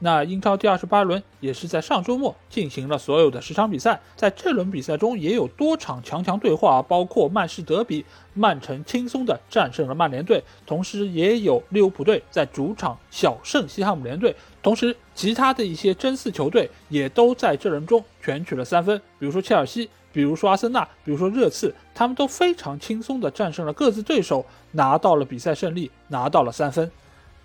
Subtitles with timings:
[0.00, 26.88] 那英超第二十八轮也是在上周末进行了所有的十场比赛，在这轮比赛中也有多场强强对话，包括曼市德比，曼城轻松的战胜了曼联队，同时也有利物浦队在主场小胜西汉姆联队，同时其他的一些争四球队也都在这轮中全取了三分，比如说切尔西，比如说阿森纳，比如说热刺，他们都非常轻松的战胜了各自对手，拿到了比赛胜利，拿到了三分。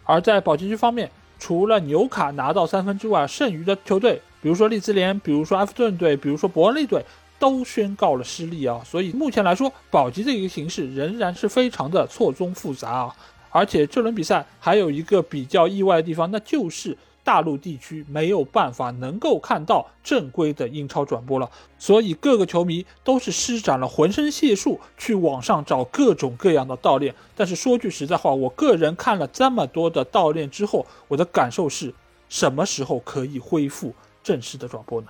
[0.04, 1.10] 而在保级区方面，
[1.46, 7.04] 除了纽卡拿到三分之外，剩余的球队，比如说利兹联，比如说埃弗顿队，比如说伯恩利队，
[7.38, 8.80] 都宣告了失利啊。
[8.86, 13.16] 所以目前来说，保级的一个形势仍然是非常的错综复杂啊。
[13.50, 16.98] 而且这轮比赛还有一个比较意外的地方，那就是。
[17.24, 27.16] 大陆地区没有办法能够看到正规的英超转播了，所以各个球迷都是施展了浑身解数去网上找各种各样的盗链。
[27.36, 31.94] 但是说句实在话，我个人看了这么多的盗链之后，我的感受是，
[32.28, 35.08] 什么时候可以恢复正式的转播呢？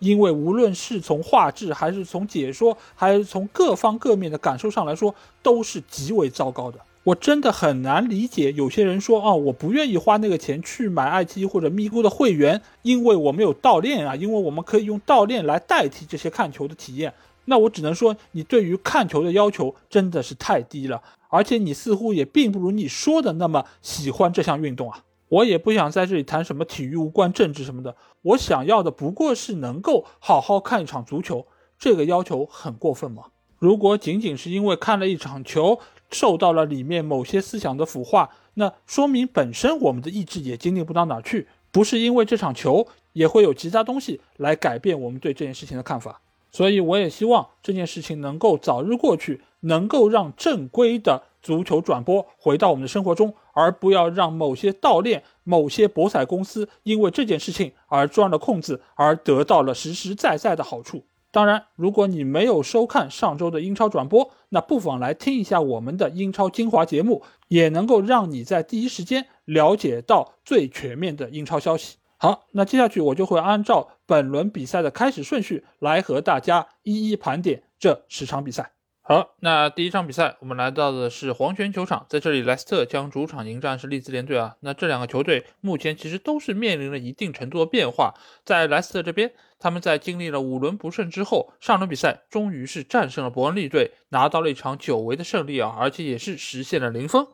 [0.00, 6.80] 因为无论是从画质，还是从解说，还是从各方各面的感受上来说，都是极为糟糕的。
[7.04, 17.12] 我真的很难理解，有些人说啊，我不愿意花那个钱去买爱奇艺或者咪咕的会员，因为我没有盗链啊，因为我们可以用盗链来代替这些看球的体验。
[17.46, 25.02] 那我只能说，你对于看球的要求真的是太低了，而且你似乎也并不如你说的那么喜欢这项运动啊。
[25.28, 31.46] 我也不想在这里谈什么体育无关政治什么的，我想要的不过是能够好好看一场足球，
[31.78, 33.24] 这个要求很过分吗？
[33.58, 35.78] 如果仅仅是因为看了一场球，
[36.12, 41.48] 受到了里面某些思想的腐化，那说明本身我们的意志也坚定不到哪去。
[41.70, 46.20] 不是因为这场球，也会有其他东西来改变我们对这件事情的看法。
[46.50, 61.02] 所以我也希望这件事情能够早日过去，能够让正规的足球转播回到我们的生活中，而不要让某些盗链、某些博彩公司因为这件事情而钻了空子，而得到了实实在在的好处。
[61.32, 71.96] 当然，如果你没有收看上周的英超转播，那不妨来听一下我们的英超精华节目，也能够让你在第一时间了解到最全面的英超消息。
[72.18, 78.71] 好，那接下去我就会按照本轮比赛的开始顺序来和大家一一盘点这十场比赛。
[79.04, 84.54] 好，那第一场比赛，我们来到的是黄泉球场，在这里，莱斯特将主场迎战是利兹联队啊。
[84.60, 88.14] 那这两个球队目前其实都是面临了一定程度的变化。
[88.44, 97.26] 在莱斯特这边，他们在经历了五轮不胜之后，上轮比赛终于是战胜了伯恩利队，拿到了一场久违的胜利啊，而且也是实现了零封。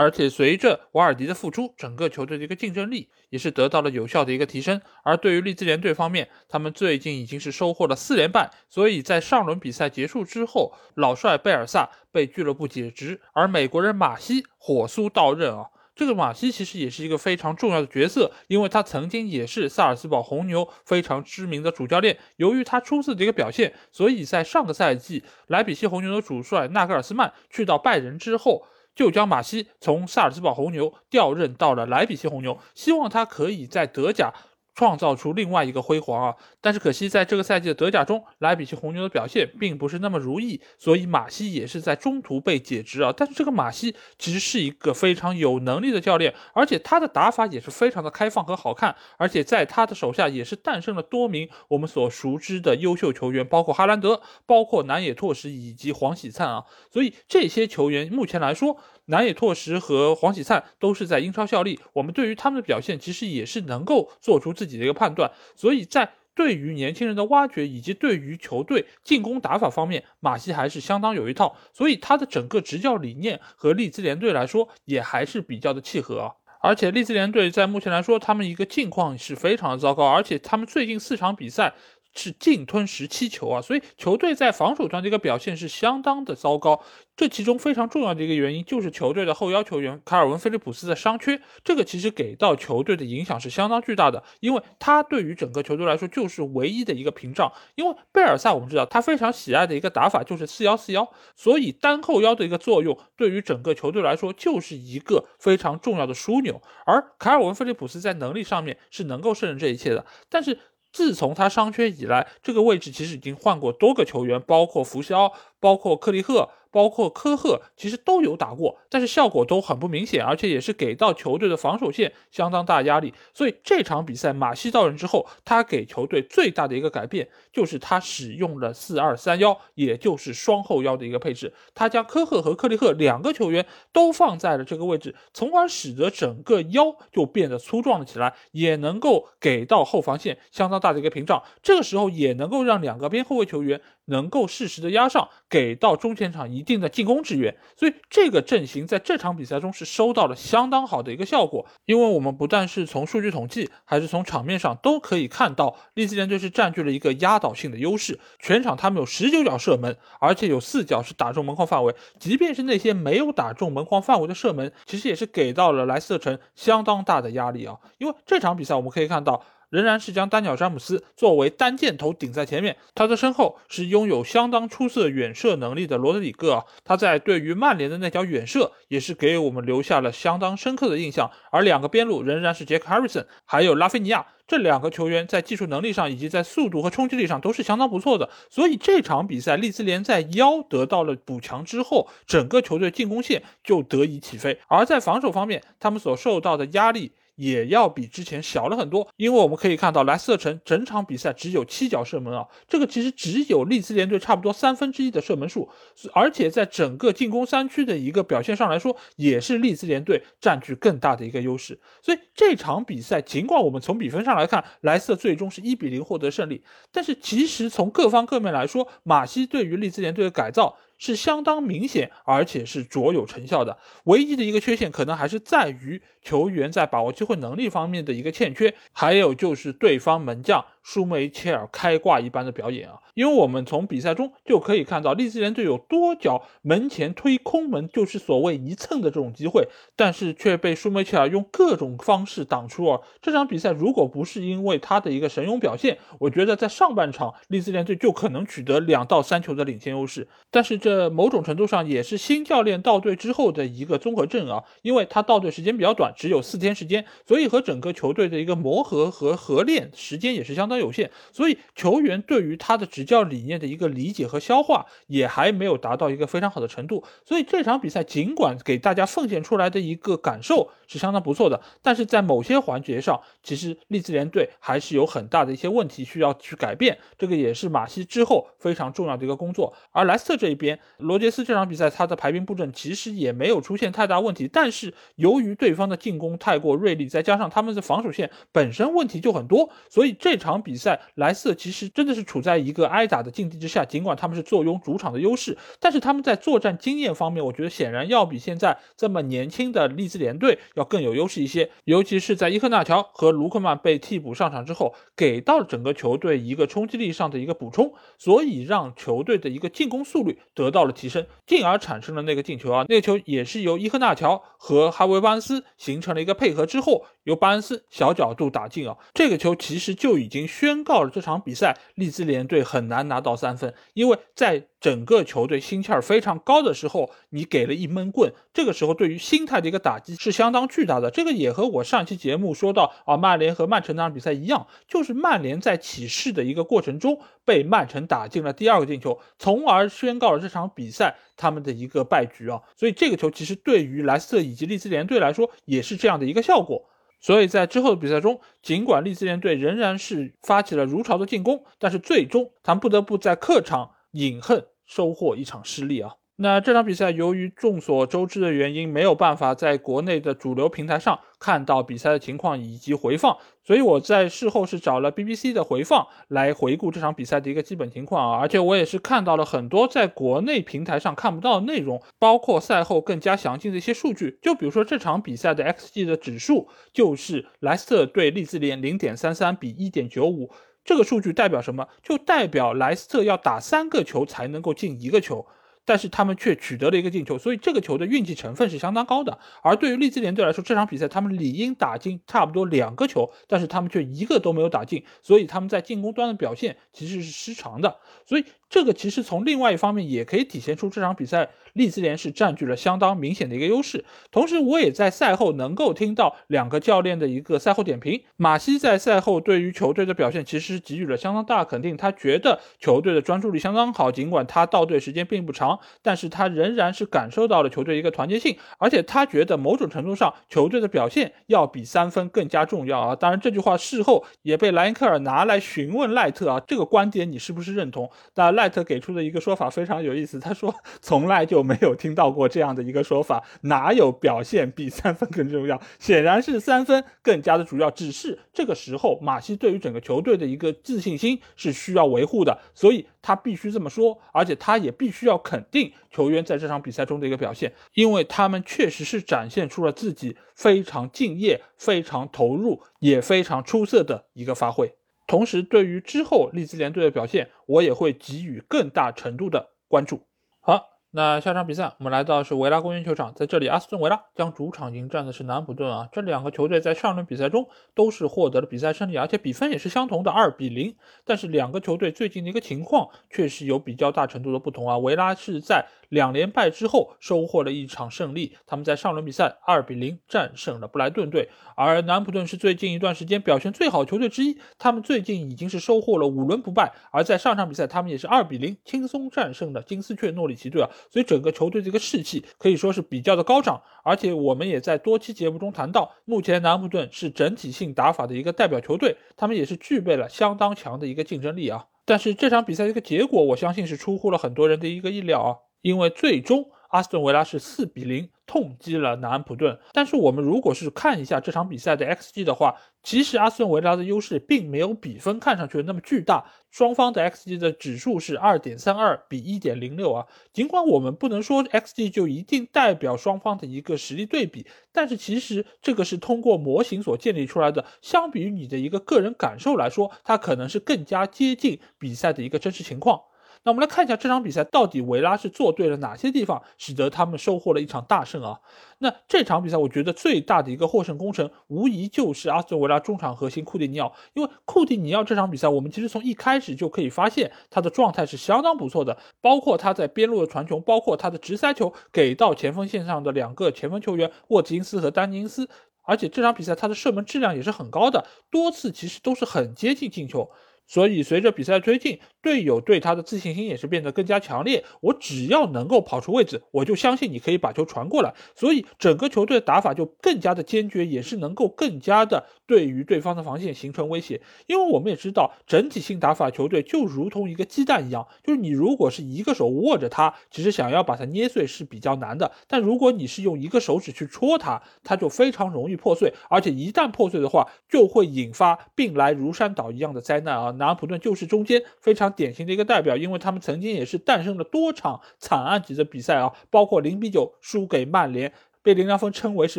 [0.00, 4.80] 而且随着瓦尔迪的复出，整个球队的一个竞争力也是得到了有效的一个提升。
[5.04, 15.66] 而对于利兹联队方面，他们最近已经是收获了四连败，所以在上轮比赛结束之后，老帅贝尔萨被俱乐部解职，而美国人马西火速到任啊。
[15.94, 22.16] 这个马西其实也是一个非常重要的角色，因为他曾经也是萨尔斯堡红牛非常知名的主教练。
[22.36, 28.64] 由于他出色的一个表现，所以在上个赛季莱比锡红牛的主帅纳格尔斯曼去到拜仁之后。
[28.94, 34.32] 就将马西从萨尔茨堡红牛调任到了莱比锡红牛，希望他可以在德甲。
[34.74, 36.34] 创造出另外一个辉煌啊！
[36.60, 43.12] 但是可惜，在这个赛季的德甲中，莱比锡红牛的表现并不是那么如意，所以马西也是在中途被解职啊。
[43.14, 56.64] 但是这个马西其实是一个非常有能力的教练，而且他的打法也是非常的开放和好看，而且在他的手下也是诞生了多名我们所熟知的优秀球员，包括哈兰德，包括南野拓实以及黄喜灿啊。
[56.90, 65.32] 所以这些球员目前来说，南野拓实和黄喜灿都是在英超效力，我们对于他们的表现其实也是能够做出自己的一个判断。
[65.56, 71.56] 所以在对于年轻人的挖掘以及对于球队进攻打法方面，马西还是相当有一套。
[71.72, 76.34] 所以他的整个执教理念和利兹联队来说也还是比较的契合啊。
[76.60, 81.72] 而且利兹联队在目前来说，他们一个境况是非常的糟糕，而且他们最近四场比赛。
[82.14, 86.82] 是净吞十七球啊，所以球队在防守端的一个表现是相当的糟糕。
[87.16, 97.52] 这其中非常重要的一个原因就是球队的后腰球员卡尔文·菲利普斯的伤缺，这个其实给到球队的影响是相当巨大的，因为他对于整个球队来说就是唯一的一个屏障。
[97.74, 106.62] 因为贝尔萨我们知道他非常喜爱的一个打法就是四幺四幺，所以单后腰的一个作用对于整个球队来说就是一个非常重要的枢纽。
[106.86, 110.58] 而卡尔文·菲利普斯在能力上面是能够胜任这一切的，但是。
[110.92, 116.50] 自从他伤缺以来，这个位置其实已经换过多个球员，包括福肖，包括克利赫。
[116.70, 123.12] 包括科赫其实都有打过，但是效果都很不明显，而且也是给到球队的防守线相当大压力。
[123.34, 131.52] 所以这场比赛马西到任之后，他给球队最大的一个改变就是他使用了四二三幺，也就是双后腰的一个配置。
[131.74, 141.42] 他将科赫和克利赫两个球员都放在了这个位置，从而使得整个腰就变得粗壮了起来，也能够给到后防线相当大的一个屏障。
[141.62, 143.80] 这个时候也能够让两个边后卫球员。
[144.10, 151.64] 能够适时的压上，给到中前场一定的进攻支援，所以这个阵型在这场比赛中是收到了相当好的一个效果。
[151.86, 158.18] 因为我们不但是从数据统计，还是从场面上都可以看到，利兹联队是占据了一个压倒性的优势。
[158.38, 161.94] 全场他们有十九脚射门，而且有四脚是打中门框范围。
[162.18, 167.76] 即便是那些没有打中门框范围的射门，其实也是给到了莱斯特城相当大的压力啊。
[167.98, 169.42] 因为这场比赛我们可以看到。
[169.70, 181.30] 仍然是将丹尼尔·詹姆斯作为单箭头顶在前面，他的身后是拥有相当出色远射能力的罗德里戈啊，他在对于曼联的那脚远射也是给我们留下了相当深刻的印象。
[181.50, 188.28] 而两个边路仍然是杰克·哈里森还有拉菲尼亚这两个球员，在技术能力上以及在速度和冲击力上都是相当不错的。
[188.50, 194.58] 所以这场比赛，利兹联在腰得到了补强之后，整个球队进攻线就得以起飞。
[194.66, 197.12] 而在防守方面，他们所受到的压力。
[197.40, 205.66] 也要比之前小了很多，因为我们可以看到莱斯特城整场比赛只有七脚射门啊，这个其实只有利兹联队差不多三分之一的射门数，
[206.12, 211.80] 而且在整个进攻三区的一个表现上来说，也是利兹联队占据更大的一个优势。
[212.02, 216.62] 所以这场比赛，尽管我们从比分上来看，莱斯特最终是一比零获得胜利，
[216.92, 220.76] 但是其实从各方各面来说，马西对于利兹联队的改造。
[221.00, 223.78] 是相当明显，而且是卓有成效的。
[224.04, 230.64] 唯一的一个缺陷，可能还是在于球员在把握机会能力方面的一个欠缺，还有就是对方门将。
[230.82, 232.96] 舒梅切尔开挂一般的表演啊！
[233.14, 243.00] 因为我们从比赛中就可以看到，利兹联队有多脚门前推空门，就是所谓一蹭的这种机会，但是却被舒梅切尔用各种方式挡出啊！
[243.20, 250.26] 这场比赛如果不是因为他的一个神勇表现，我觉得在上半场利兹联队就可能取得两到三球的领先优势。
[250.50, 254.64] 但是这某种程度上也是新教练到队之后的一个综合症啊！
[254.80, 260.69] 因为他到队时间比较短，只有四天时间，所以和整个球队的一个磨合和合练时间也是相。
[260.70, 267.04] 当有限，所以球员对于他的执教理念的一个理解和消化也还没有达到一个非常好的程度。
[267.24, 276.96] 所以这场比赛尽管给大家奉献出来的一个感受是相当不错的，但是在某些环节上，其实利兹联队还是有很大的一些问题需要去改变。
[277.18, 279.74] 这个也是马西之后非常重要的一个工作。
[279.90, 290.59] 而莱斯特这一边，罗杰斯这场比赛他的排兵布阵其实也没有出现太大问题，但是由于对方的进攻太过锐利，再加上他们的防守线本身问题就很多，所以这场。
[290.62, 301.70] 比赛莱斯特其实真的是处在一个挨打的境地之下，尽管他们是坐拥主场的优势，但是他们在作战经验方面，我觉得显然要比现在这么年轻的利兹联队要更有优势一些。
[301.84, 312.84] 尤其是在伊克纳乔和卢克曼被替补上场之后，给到了整个球队一个冲击力上的一个补充，所以让球队的一个进攻速率得到了提升，进而产生了那个进球啊。
[312.88, 318.96] 那个球也是由伊克纳乔和哈维巴恩斯形成了一个配合之后，由巴恩斯小角度打进啊。
[319.14, 320.49] 这个球其实就已经。
[320.50, 331.10] 宣告了这场比赛，利兹联队很难拿到三分，因为在整个球队心气儿非常高的时候，你给了一闷棍，这个时候对于心态的一个打击是相当巨大的。
[331.10, 342.60] 这个也和我上期节目说到啊，曼联和曼城那场比赛一样，就是曼联在起势的一个过程中被曼城打进了第二个进球，从而宣告了这场比赛他们的一个败局啊。
[342.76, 346.88] 所以这个球其实对于莱斯特以及利兹联队来说也是这样的一个效果。
[347.20, 356.16] 所以在之后的比赛中，尽管利兹联队仍然是发起了如潮的进攻，但是最终他们不得不在客场饮恨收获一场失利啊。
[356.42, 380.50] 那这场比赛由于众所周知的原因，没有办法在国内的主流平台上看到比赛的情况以及回放，所以我在事后是找了 BBC 的回放来回顾这场比赛的一个基本情况啊，而且我也是看到了很多在国内平台上看不到的内容，包括赛后更加详尽的一些数据，就比如说这场比赛的 XG 的指数就是莱斯特对利兹联零点三三比一点九五，
[380.86, 381.86] 这个数据代表什么？
[382.02, 385.46] 就代表莱斯特要打三个球才能够进一个球。
[385.84, 389.38] 但是他们却取得了一个进球，所以这个球的运气成分是相当高的。
[389.62, 397.98] 而对于利兹联队来说，这场比赛他们理应打进差不多两个球，但是他们却一个都没有打进，所以他们在进攻端的表现其实是失常的。
[398.26, 404.04] 所以这个其实从另外一方面也可以体现出这场比赛利兹联是占据了相当明显的一个优势。
[404.30, 408.22] 同时，我也在赛后能够听到两个教练的一个赛后点评。
[408.36, 423.16] 马西在赛后对于球队的表现其实是给予了相当大肯定，他觉得球队的专注力相当好，尽管他到队时间并不长，但是他仍然是感受到了球队一个团结性，而且他觉得某种程度上球队的表现要比三分更加重要啊。
[423.16, 428.08] 当然，这句话事后也被莱因克尔拿来询问赖特啊，这个观点你是不是认同？
[428.34, 435.80] 但赖特给出的一个说法非常有意思，他说从来就没有听到过这样的一个说法，哪有表现比三分更重要？
[435.98, 437.90] 显然是三分更加的主要。
[437.90, 454.92] 只是这个时候，马西对于整个球队的一个自信心是需要维护的，所以他必须这么说，而且他也必须要肯定球员在这场比赛中的一个表现，因为他们确实是展现出了自己非常敬业、非常投入、也非常出色的一个发挥。
[455.30, 460.26] 同时，对于之后利兹联队的表现，我也会给予更大程度的关注。
[460.58, 466.08] 好，那下场比赛我们来到是维拉公园球场，在这里，阿斯顿维拉将主场迎战的是南普顿啊。
[466.10, 470.96] 这两个球队在上轮比赛中都是获得了比赛胜利，而且比分也是相同的二比零。
[471.24, 474.98] 但是两个球队最近的一个情况确实有比较大程度的不同啊。
[474.98, 505.69] 维拉是在两连败之后收获了一场胜利，他们在上轮比赛二比零战胜了布莱顿队，而南普顿是最近一段时间表现最好的球队之一，他们最近已经是收获了五轮不败，而在上场比赛他们也是二比零轻松战胜了金丝雀诺里奇队啊，所以整个球队这个士气可以说是比较的高涨，而且我们也在多期节目中谈到，目前南普顿是整体性打法的一个代表球队，他们也是具备了相当强的一个竞争力啊，但是这场比赛的一个结果，我相信是出乎了很多人的一个意料啊。
[505.82, 520.26] 因为最终阿斯顿维拉是四比零痛击了南安普顿，但是我们如果是看一下这场比赛的 xG 的话，其实阿斯顿维拉的优势并没有比分看上去那么巨大，双方的 xG 的指数是二点三二比一点零六啊。
[520.52, 533.20] 尽管我们不能说 xG 就一定代表双方的一个实力对比，但是其实这个是通过模型所建立出来的，相比于你的一个个人感受来说，它可能是更加接近比赛的一个真实情况。
[533.62, 538.58] 那我们来看一下这场比赛到底维拉是做对了哪些地方，使得他们收获了一场大胜啊？
[538.98, 555.68] 那这场比赛我觉得最大的一个获胜功臣，无疑就是阿斯顿维拉中场核心库蒂尼奥，因为库蒂尼奥这场比赛我们其实从一开始就可以发现他的状态是相当不错的，包括他在边路的传球，包括他的直塞球给到前锋线上的两个前锋球员沃金斯和丹尼斯，
[556.04, 560.50] 而且这场比赛他的射门质量也是很高的，多次其实都是很接近进球。
[560.90, 564.84] 所以，随着比赛推进，队友对他的自信心也是变得更加强烈。
[565.00, 568.34] 我只要能够跑出位置，我就相信你可以把球传过来。
[568.56, 574.40] 所以，整个球队的打法就更加的坚决，也是能够更加的对于对方的防线形成威胁。
[574.66, 582.50] 因为我们也知道，整体性打法球队就如同一个鸡蛋一样，就是你如果是一个手握着它，其实想要把它捏碎是比较难的。
[582.66, 586.34] 但如果你是用一个手指去戳它，它就非常容易破碎。
[586.48, 590.74] 而且一旦破碎的话，就会引发病来如山倒一样的灾难啊！
[590.80, 599.78] 南安普顿就是中间非常典型的一个代表，因为他们曾经也是诞生了多场惨案级的比赛啊，包括零比九输给曼联，被林良锋称为是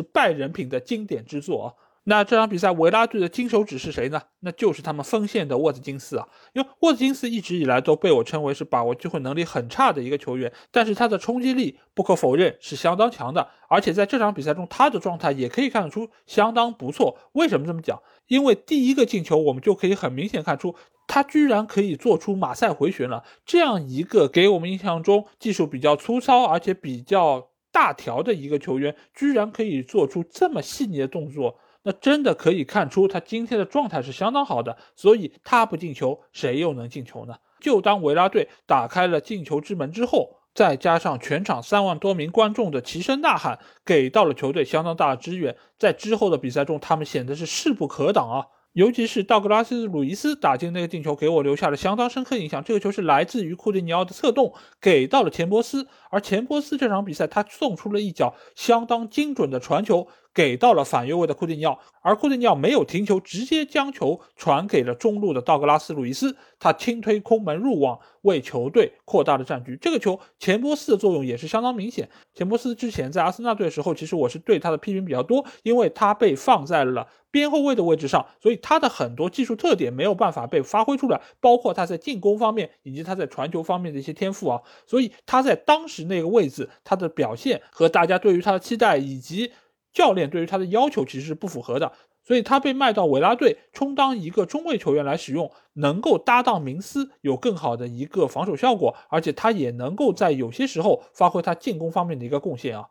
[0.00, 1.74] 败人品的经典之作啊。
[2.04, 4.20] 那这场比赛维拉队的金手指是谁呢？
[4.40, 17.16] 那就是他们锋线的沃兹金斯啊，因为沃兹金斯一直以来都被我称为是把握机会能力很差的一个球员，但是他的冲击力不可否认是相当强的，而且在这场比赛中他的状态也可以看得出相当不错。
[17.34, 18.02] 为什么这么讲？
[18.26, 20.74] 因为第一个进球我们就可以很明显看出。
[21.06, 34.76] 他居然可以做出马赛回旋了，这样一个给我们印象中技术比较粗糙而且比较大条的一个球员，居然可以做出这么细腻的动作，那真的可以看出他今天的状态是相当好的。
[34.94, 37.34] 所以他不进球，谁又能进球呢？
[37.60, 48.46] 就当维拉队打开了进球之门之后，再加上全场三万多名观众的齐声呐喊，给到了球队相当大的支援，在之后的比赛中，他们显得是势不可挡啊。
[48.72, 52.64] 尤其是道格拉斯·鲁伊斯打进那个进球，给我留下了相当深刻印象。
[52.64, 60.08] 这个球是来自于库蒂尼奥的侧动，给到了钱伯斯，而钱伯斯这场比赛他送出了一脚相当精准的传球。
[60.34, 69.76] 给到了反越位的库蒂尼奥，而库蒂尼奥没有停球，直接将球传给了中路的道格拉斯·路易斯，他轻推空门入网，为球队扩大了战局。
[69.80, 72.08] 这个球钱波斯的作用也是相当明显。
[72.34, 89.52] 钱波斯之前在阿森纳队的时候，其实我是对他的批评比较多，因为他被放在了边后卫的位置上，所以他的很多技术特点没有办法被发挥出来，包括他在进攻方面以及他在传球方面的一些天赋啊，所以他在当时那个位置，他的表现和大家对于他的期待以及。
[89.92, 91.92] 教练对于他的要求其实是不符合的，
[92.24, 102.88] 所以他被卖到维拉队充当一个中卫球员来使用，能够搭档明斯，有更好的一个防守效果，而且他也能够在有些时候发挥他进攻方面的一个贡献啊。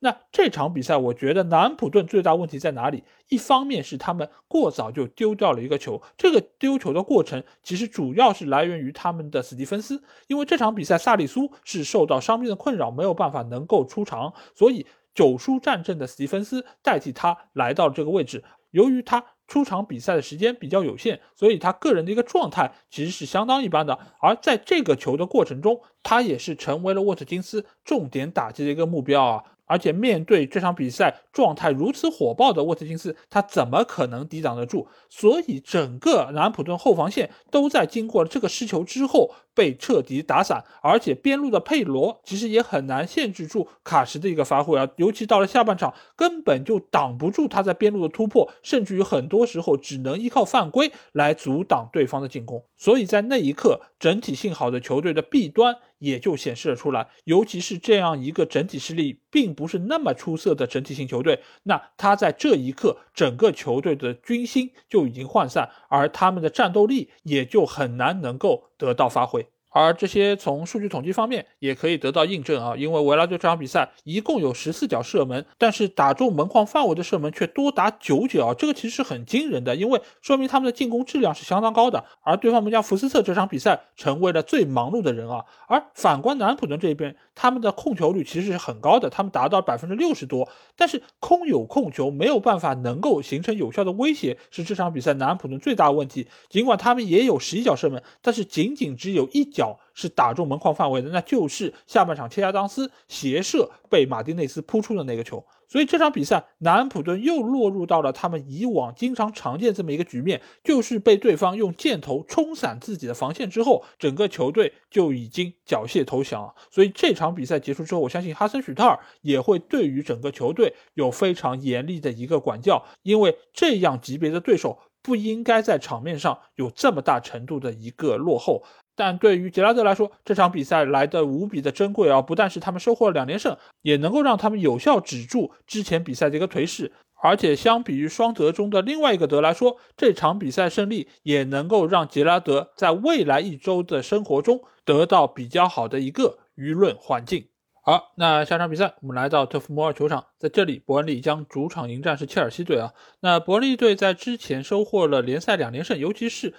[0.00, 3.04] 那这场比赛，我觉得南安普顿最大问题在哪里？
[3.28, 14.84] 一方面是他们过早就丢掉了一个球，这个丢球的过程其实主要是来源于他们的史蒂芬斯，因为这场比赛萨利苏是受到伤病的困扰，没有办法能够出场，所以
[15.14, 18.42] 九叔战阵的史蒂芬斯代替他来到了这个位置。
[18.70, 23.98] 由于他出场比赛的时间比较有限，所以他个人的一个状态其实是相当一般的。
[24.20, 29.44] 而在这个球的过程中，他也是成为了沃特金斯重点打击的一个目标啊。
[29.66, 34.86] 而且面对这场比赛状态如此火爆的沃特金斯，他怎么可能抵挡得住？
[35.08, 52.64] 所以整个南普顿后防线都在经过了这个失球之后被彻底打散，而且边路的佩罗其实也很难限制住卡什的一个发挥啊，尤其到了下半场根本就挡不住他在边路的突破，甚至于很多时候只能依靠犯规来阻挡对方的进攻。
[52.76, 55.76] 所以在那一刻，整体性好的球队的弊端。
[56.04, 69.46] 也就显示了出来，尤其是这样一个整体实力并不是那么出色的整体性球队，那他在这一刻，整个球队的军心就已经涣散，而他们的战斗力也就很难能够得到发挥。
[69.74, 82.04] 而这些从数据统计方面也可以得到印证啊，因为维拉队这场比赛一共有十四脚射门，但是打中门框范围的射门却多达九脚，这个其实是很惊人的，因为说明他们的进攻质量是相当高的。
[82.22, 96.28] 而对方门将福斯特这场比赛成为了最忙碌的人啊，而反观南普顿这边，他们的控球率其实是很高的，他们达到百分之六十多，但是空有控球没有办法能够形成有效的威胁，是这场比赛南普顿最大的问题。
[96.48, 99.63] 尽管他们也有十一脚射门，但是仅仅只有一脚。
[99.92, 105.44] 是打中门框范围的，那就是下半场切亚当斯斜射被马丁内斯扑出的那个球。
[105.66, 116.54] 所以这场比赛，南安普顿又落入到了他们以往经常常见这么一个局面，就是被对方用箭头冲散自己的防线之后，整个球队就已经缴械投降。
[116.70, 128.62] 所以这场比赛结束之后，我相信哈森许特尔也会对于整个球队有非常严厉的一个管教，因为这样级别的对手不应该在场面上有这么大程度的一个落后。
[128.96, 132.22] 但对于杰拉德来说，这场比赛来的无比的珍贵啊！
[132.22, 136.92] 不但是他们收获了两连胜，也能够让他们有效止住之前比赛的一个颓势。
[137.22, 147.46] 而且相比于双德中的另外一个德来说，这场比赛胜利也能够让杰拉德在未来一周的生活中得到比较好的一个舆论环境。
[147.82, 152.92] 好，那下场比赛我们来到特福摩尔球场，在这里伯恩利将主场迎战是切尔西队啊。
[153.20, 156.54] 那伯恩利队在之前收获了联赛两连胜，尤其是。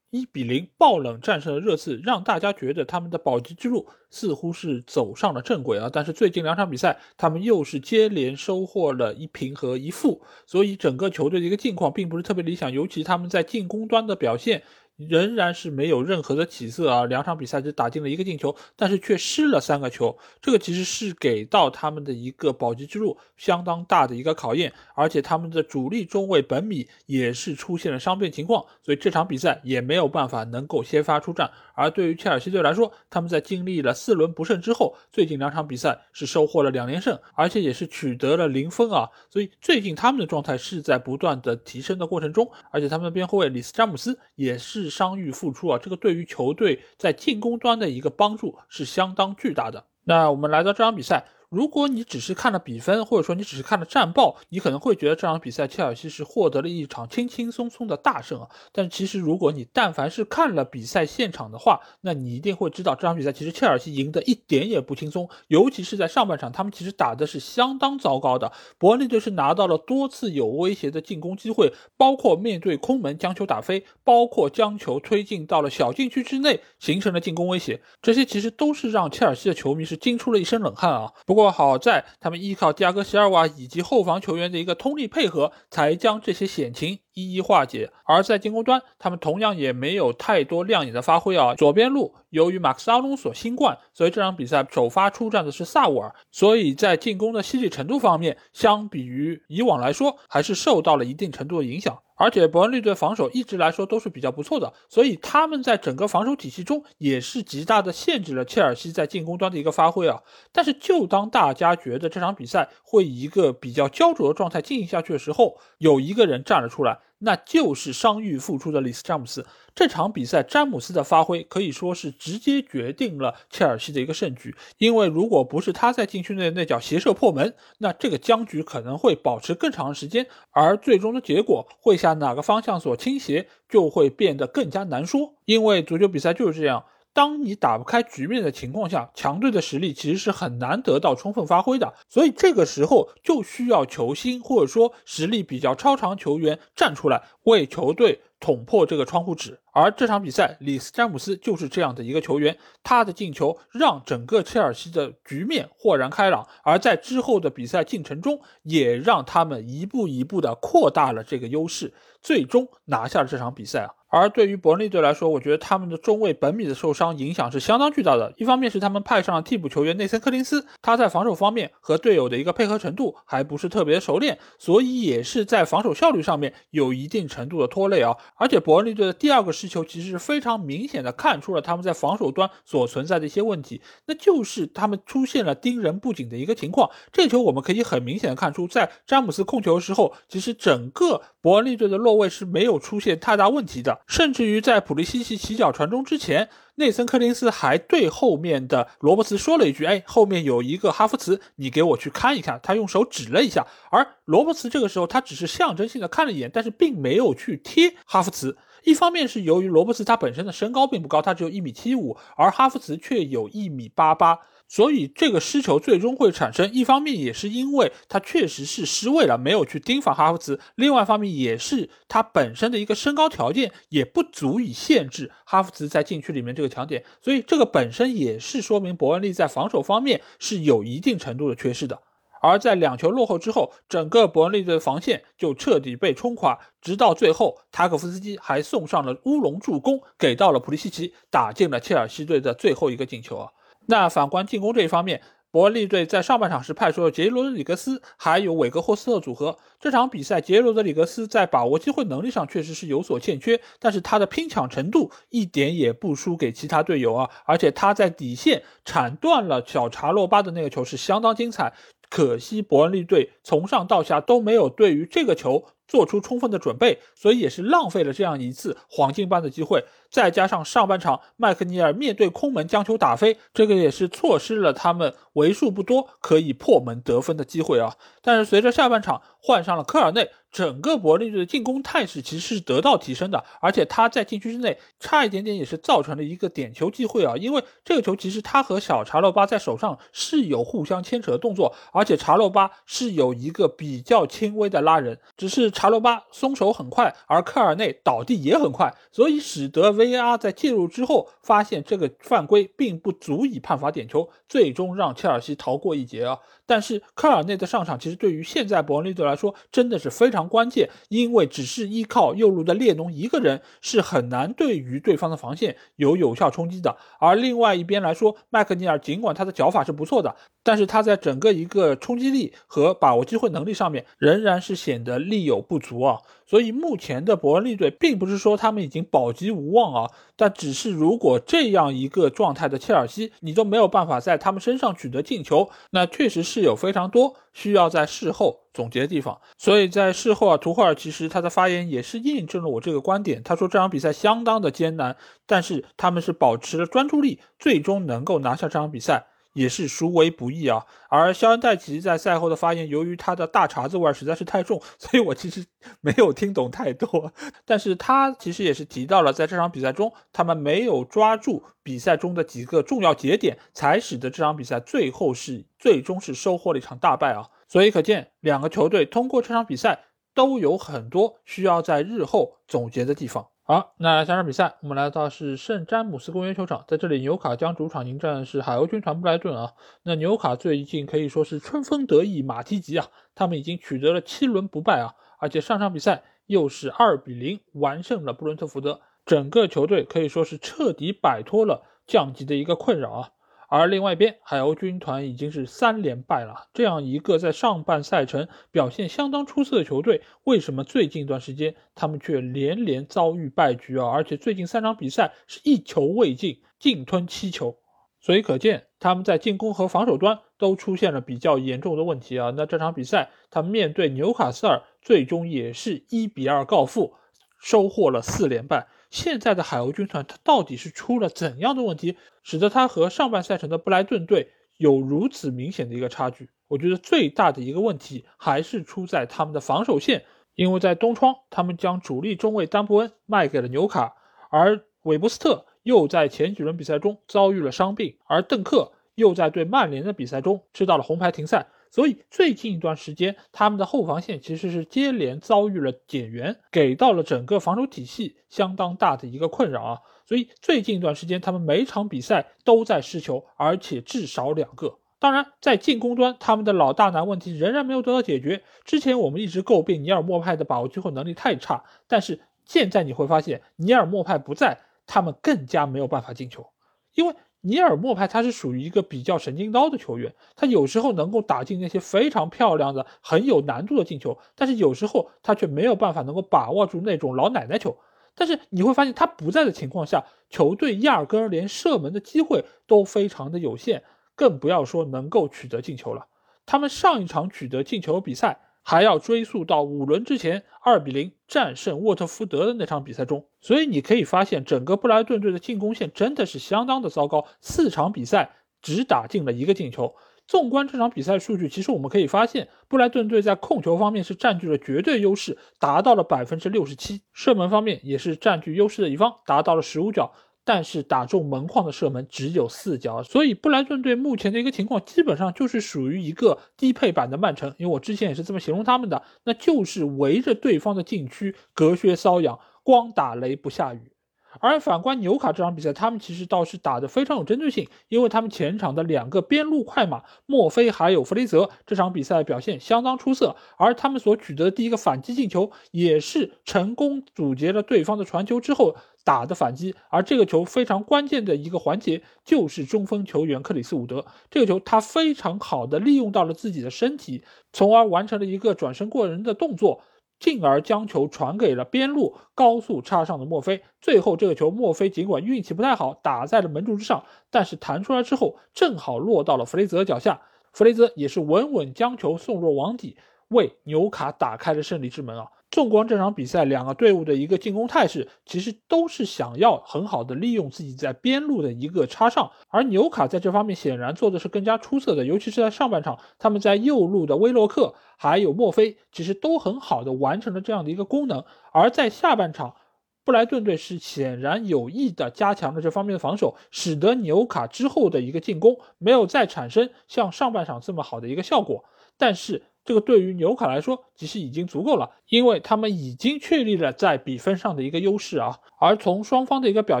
[0.12, 5.88] 一比零爆冷战胜了热刺，让大家觉得他们的保级之路似乎是走上了正轨啊！
[5.90, 14.62] 但是最近两场比赛，他们又是接连收获了一平和一负，所以整个球队的一个境况并不是特别理想，尤其他们在进攻端的表现。
[15.08, 17.04] 仍然是没有任何的起色啊！
[17.06, 24.72] 两场比赛只打进了一个进球，但是却失了三个球，这个其实是给到他们的一个保级之路相当大的一个考验。
[24.94, 31.50] 而且他们的主力中卫本米也是出现了伤病情况，所以这场比赛也没有办法能够先发出战。
[31.74, 39.08] 而对于切尔西队来说，他们在经历了四轮不胜之后，最近两场比赛是收获了两连胜，而且也是取得了零分啊！
[39.30, 44.91] 所以最近他们的状态是在不断的提升的过程中，而且他们的边后卫里斯詹姆斯也是。
[44.94, 49.86] 伤愈复出啊，这个对于球队在进攻端的一个帮助是相当巨大的。
[50.04, 51.24] 那我们来到这场比赛。
[51.52, 58.48] 如果你只是看了比分，或者说你只是看了战报，你可能会觉得这场比赛切尔西是获得了一场轻轻松松的大胜啊。
[58.72, 65.28] 但其实，如果你但凡是看了比赛现场的话，那你一定会知道这场比赛其实切尔西赢得一点也不轻松。
[65.48, 68.50] 尤其是在上半场，他们其实打的是相当糟糕的。
[68.78, 77.82] 伯恩利队是拿到了多次有威胁的进攻机会，包括面对空门将球打飞，包括将球推进到了小禁区之内，形成了进攻威胁。
[78.00, 81.12] 这些其实都是让切尔西的球迷是惊出了一身冷汗啊。
[81.26, 87.90] 不过，不过好在他们依靠迪亚戈·席尔瓦以及后防球员的一个通力配合，才将这些险情一一化解。
[88.04, 91.56] 而在进攻端，他们同样也没有太多亮眼的发挥啊。
[91.56, 101.98] 左边路由于马克斯·阿隆索新冠，所以这场比赛首发出战的是萨沃尔，所以在进攻的犀利程度方面，相比于以往来说，还是受到了一定程度的影响。
[102.22, 110.22] 而且伯恩利队防守一直来说都是比较不错的，所以他们在整个防守体系中也是极大的限制了切尔西在进攻端的一个发挥啊。
[110.52, 117.00] 但是就当大家觉得这场比赛会以一个比较焦灼的状态进行下去的时候，有一个人站了出来。
[117.24, 119.46] 那就是伤愈复出的里斯詹姆斯。
[119.74, 124.54] 这场比赛，詹姆斯的发挥可以说是直接决定了切尔西的一个胜局。
[124.76, 135.34] 因为如果不是他在禁区内那脚斜射破门，那这个僵局可能会保持更长时间，而最终的结果会向哪个方向所倾斜，就会变得更加难说。
[135.44, 136.84] 因为足球比赛就是这样。
[137.14, 149.58] 当你打不开局面的情况下，强队的实力其实是很难得到充分发挥的，所以这个时候就需要球星或者说实力比较超常球员站出来为球队捅破这个窗户纸。
[149.72, 163.88] 而这场比赛，里斯詹姆斯就是这样的一个球员，他的进球让整个切尔西的局面豁然开朗，而在之后的比赛进程中，也让他们一步一步的扩大了这个优势，最终拿下了这场比赛。
[164.10, 168.30] 而对于伯恩利队来说，我觉得他们的中卫本米的受伤影响是相当巨大的。
[168.36, 178.14] 一方面是他们派上了替补球员内森·柯林斯，他在防守方面和队友的一个配合程度还不是特别熟练，所以也是在防守效率上面有一定程度的拖累啊。
[178.36, 186.90] 而且伯恩利队的第二个失球其实是非常明显的看出了他们在防守端所存在的一些问题，那就是他们出现了盯人不紧的一个情况。
[187.12, 194.00] 这球我们可以很明显的看出，在詹姆斯控球的时候，其实整个伯恩利队的落位是没有出现太大问题的。
[194.06, 196.48] 甚至于在普利西奇起脚传中之前，
[196.82, 208.58] 内森·柯林斯还对后面的罗伯茨说了一句：“哎，后面有一个哈弗茨，你给我去看一看。”他用手指了一下，而罗伯茨这个时候他只是象征性的看了一眼，但是并没有去贴哈弗茨。
[208.84, 214.40] 一方面是由于罗伯茨他本身的身高并不高，他只有一米七五，而哈弗茨却有一米八八。
[214.72, 232.00] 所以这个失球最终会产生，一方面也是因为他确实是失位了，没有去盯防哈弗茨；另外一方面也是他本身的一个身高条件也不足以限制哈弗茨在禁区里面这个强点，所以这个本身也是说明伯恩利在防守方面是有一定程度的缺失的。
[232.40, 243.50] 而在两球落后之后，整个伯恩利队的防线就彻底被冲垮，直到最后塔可夫斯基还送上了乌龙助攻，给到了普利西奇，打进了切尔西队的最后一个进球啊。
[243.86, 249.58] 那反观进攻这一方面，伯恩利队在上半场时派出了杰罗德里格斯还有韦格霍斯特组合。
[249.78, 257.30] 这场比赛，杰罗德里格斯在把握机会能力上确实是有所欠缺，但是他的拼抢程度一点也不输给其他队友啊！
[257.44, 261.74] 而且他在底线铲断了小查洛巴的那个球是相当精彩。
[262.08, 269.82] 可惜伯恩利队从上到下都没有对于这个球做出充分的准备，所以也是浪费了这样一次黄金般的机会。
[270.12, 277.96] 再加上上半场麦克尼尔面对空门将球打飞，这个也是错失了他们为数不多可以破门得分的机会啊！
[278.20, 287.34] 但是随着下半场换上了科尔内，整个伯利队的进攻态势其实是得到提升的，而且他在禁区之内差一点点也是造成了一个点球机会啊！
[287.38, 300.01] 因为这个球其实他和小查洛巴在手上是有互相牵扯的动作，而且查洛巴是有一个比较轻微的拉人，只是查洛巴松手很快，而科尔内倒地也很快，所以使得。
[300.06, 306.38] VAR 在介入之后，发现这个犯规并不足以判罚点球，最终让切尔西逃过一劫啊。
[306.64, 316.96] 但是科尔内的上场，其实对于现在伯恩利队来说真的是非常关键，因为只是依靠右路的列侬一个人是很难对于对方的防线有有效冲击的。
[317.18, 326.18] 而另外一边来说，麦克尼尔尽管他的脚法是不错的，但是他在整个一个冲击力和把握机会能力上面仍然是显得力有不足啊。
[326.46, 339.40] 所以目前的伯恩利队并不是说他们已经保级无望啊，但只是如果这样一个状态的切尔西你都没有办法在他们身上取得进球，那确实是有非常多需要在事后总结的地方。
[339.58, 343.42] 所以在事后啊，图赫尔其实他的发言也是印证了我这个观点。
[343.42, 349.26] 他说这场比赛相当的艰难，但是他们是保持了专注力，最终能够拿下这场比赛。
[349.52, 350.86] 也是殊为不易啊！
[351.08, 355.64] 而肖恩戴奇在赛后的发言，由于他的大碴子味实在是太重， 所以我其实
[356.00, 357.32] 没有听懂太多。
[357.64, 367.48] 但是他其实也是提到了，在这场比赛中，他们没有抓住比赛中的几个重要节点，才使得这场比赛最后是最终是收获了一场大败啊！
[367.68, 373.48] 所以可见，两个球队通过这场比赛都有很多需要在日后总结的地方。
[373.64, 379.74] 好，那下场比赛我们来到是圣詹姆斯公园球场，在这里纽卡将主场迎战是海鸥军团布莱顿啊。
[380.02, 393.30] 那纽卡最近可以说是春风得意马蹄疾啊，他们已经取得了七轮不败啊，而且上场比赛又是二比零完胜了布伦特福德，整个球队可以说是彻底摆脱了降级的一个困扰啊。
[393.74, 396.68] 而另外一边，海鸥军团已经是三连败了。
[396.74, 404.10] 这样一个在上半赛程表现相当出色的球队，为什么最近一段时间他们却连连遭遇败局啊？
[404.10, 407.78] 而且最近三场比赛是一球未进，净吞七球，
[408.20, 412.52] 所以可见他们在进攻和防守端都出现了比较严重的问题啊。
[412.54, 417.14] 那这场比赛他们面对纽卡斯尔最终也是一比二告负，
[417.58, 418.86] 收获了四连败。
[419.12, 424.48] 现在的海鸥军团，它到底是出了怎样的问题，使得它和上半赛程的布莱顿队
[424.78, 426.48] 有如此明显的一个差距？
[426.66, 434.16] 我觉得最大的一个问题还是出在他们的防守线，因为在东窗，他们将主力中卫丹布恩卖给了纽卡，
[434.48, 441.66] 而韦伯斯特又在前几轮比赛中遭遇了伤病，而邓克又在对曼联的比赛中吃到了红牌停赛。
[441.92, 450.00] 所以最近一段时间，他们的后防线其实是接连遭遇了减员，给到了整个防守体系相当大的一个困扰啊。
[450.24, 454.98] 所以最近一段时间，他们每场比赛都在失球，而且至少两个。
[455.18, 458.64] 当然，在进攻端，他们的老大难问题仍然没有得到解决。
[458.86, 466.70] 之前我们一直诟病尼尔莫派的把握机会能力太差，但是现在你会发现，尼尔莫派不在，他们更加没有办法进球，
[467.12, 467.36] 因为。
[467.62, 477.96] 尼尔莫派他是属于一个比较神经刀的球员，他有时候能够打进那些非常漂亮的、很有难度的进球，但是有时候他却没有办法能够把握住那种老奶奶球。
[478.34, 484.02] 但是你会发现他不在的情况下，球队压根连射门的机会都非常的有限，
[484.34, 486.26] 更不要说能够取得进球了。
[486.66, 488.58] 他们上一场取得进球比赛。
[488.82, 498.50] 还要追溯到五轮之前二比零战胜沃特福德的那场比赛中，所以你可以发现，整个布莱顿队的进攻线真的是相当的糟糕，四场比赛
[498.82, 500.14] 只打进了一个进球。
[500.48, 510.32] 纵观这场比赛数据，其实我们可以发现，布莱顿队在控球方面是占据了绝对优势，达到了百分之六十七；射门方面也是占据优势的一方，达到了十五脚。
[510.64, 524.11] 但是打中门框的射门只有四脚，所以布莱顿队目前的一个情况基本上就是属于一个低配版的曼城，因为我之前也是这么形容他们的，那就是围着对方的禁区隔靴搔痒，光打雷不下雨。
[524.60, 550.02] 而反观纽卡这场比赛，他们其实倒是打得非常有针对性，因为他们前场的两个边路快马莫菲还有弗雷泽这场比赛表现相当出色，而他们所取得的第一个反击进球也是成功阻截了对方的传球之后打的反击，而这个球非常关键的一个环节就是中锋球员克里斯伍德，这个球他非常好的利用到了自己的身体，从而完成了一个转身过人的动作。
[550.42, 560.40] 进而将球传给了边路高速插上的墨菲，最后这个球墨菲尽管运气不太好，打在了门柱之上，但是弹出来之后正好落到了弗雷泽脚下，
[560.72, 563.16] 弗雷泽也是稳稳将球送入网底，
[563.48, 565.46] 为纽卡打开了胜利之门啊。
[565.72, 582.76] 纵观这场比赛，两个队伍的一个进攻态势，其实都是想要很好的利用自己在边路的一个插上，而纽卡在这方面显然做的是更加出色的，尤其是在上半场，他们在右路的威洛克还有墨菲，其实都很好的完成了这样的一个功能，而在下半场，
[583.24, 591.86] 布莱顿队是显然有意的加强了这方面的防守，使得纽卡之后的一个进攻没有再产生像上半场这么好的一个效果，
[592.18, 592.64] 但是。
[592.84, 598.58] 这个对于纽卡来说，其实已经足够了，因为他们已经确立了在比分上的一个优势啊。
[598.80, 600.00] 而从双方的一个表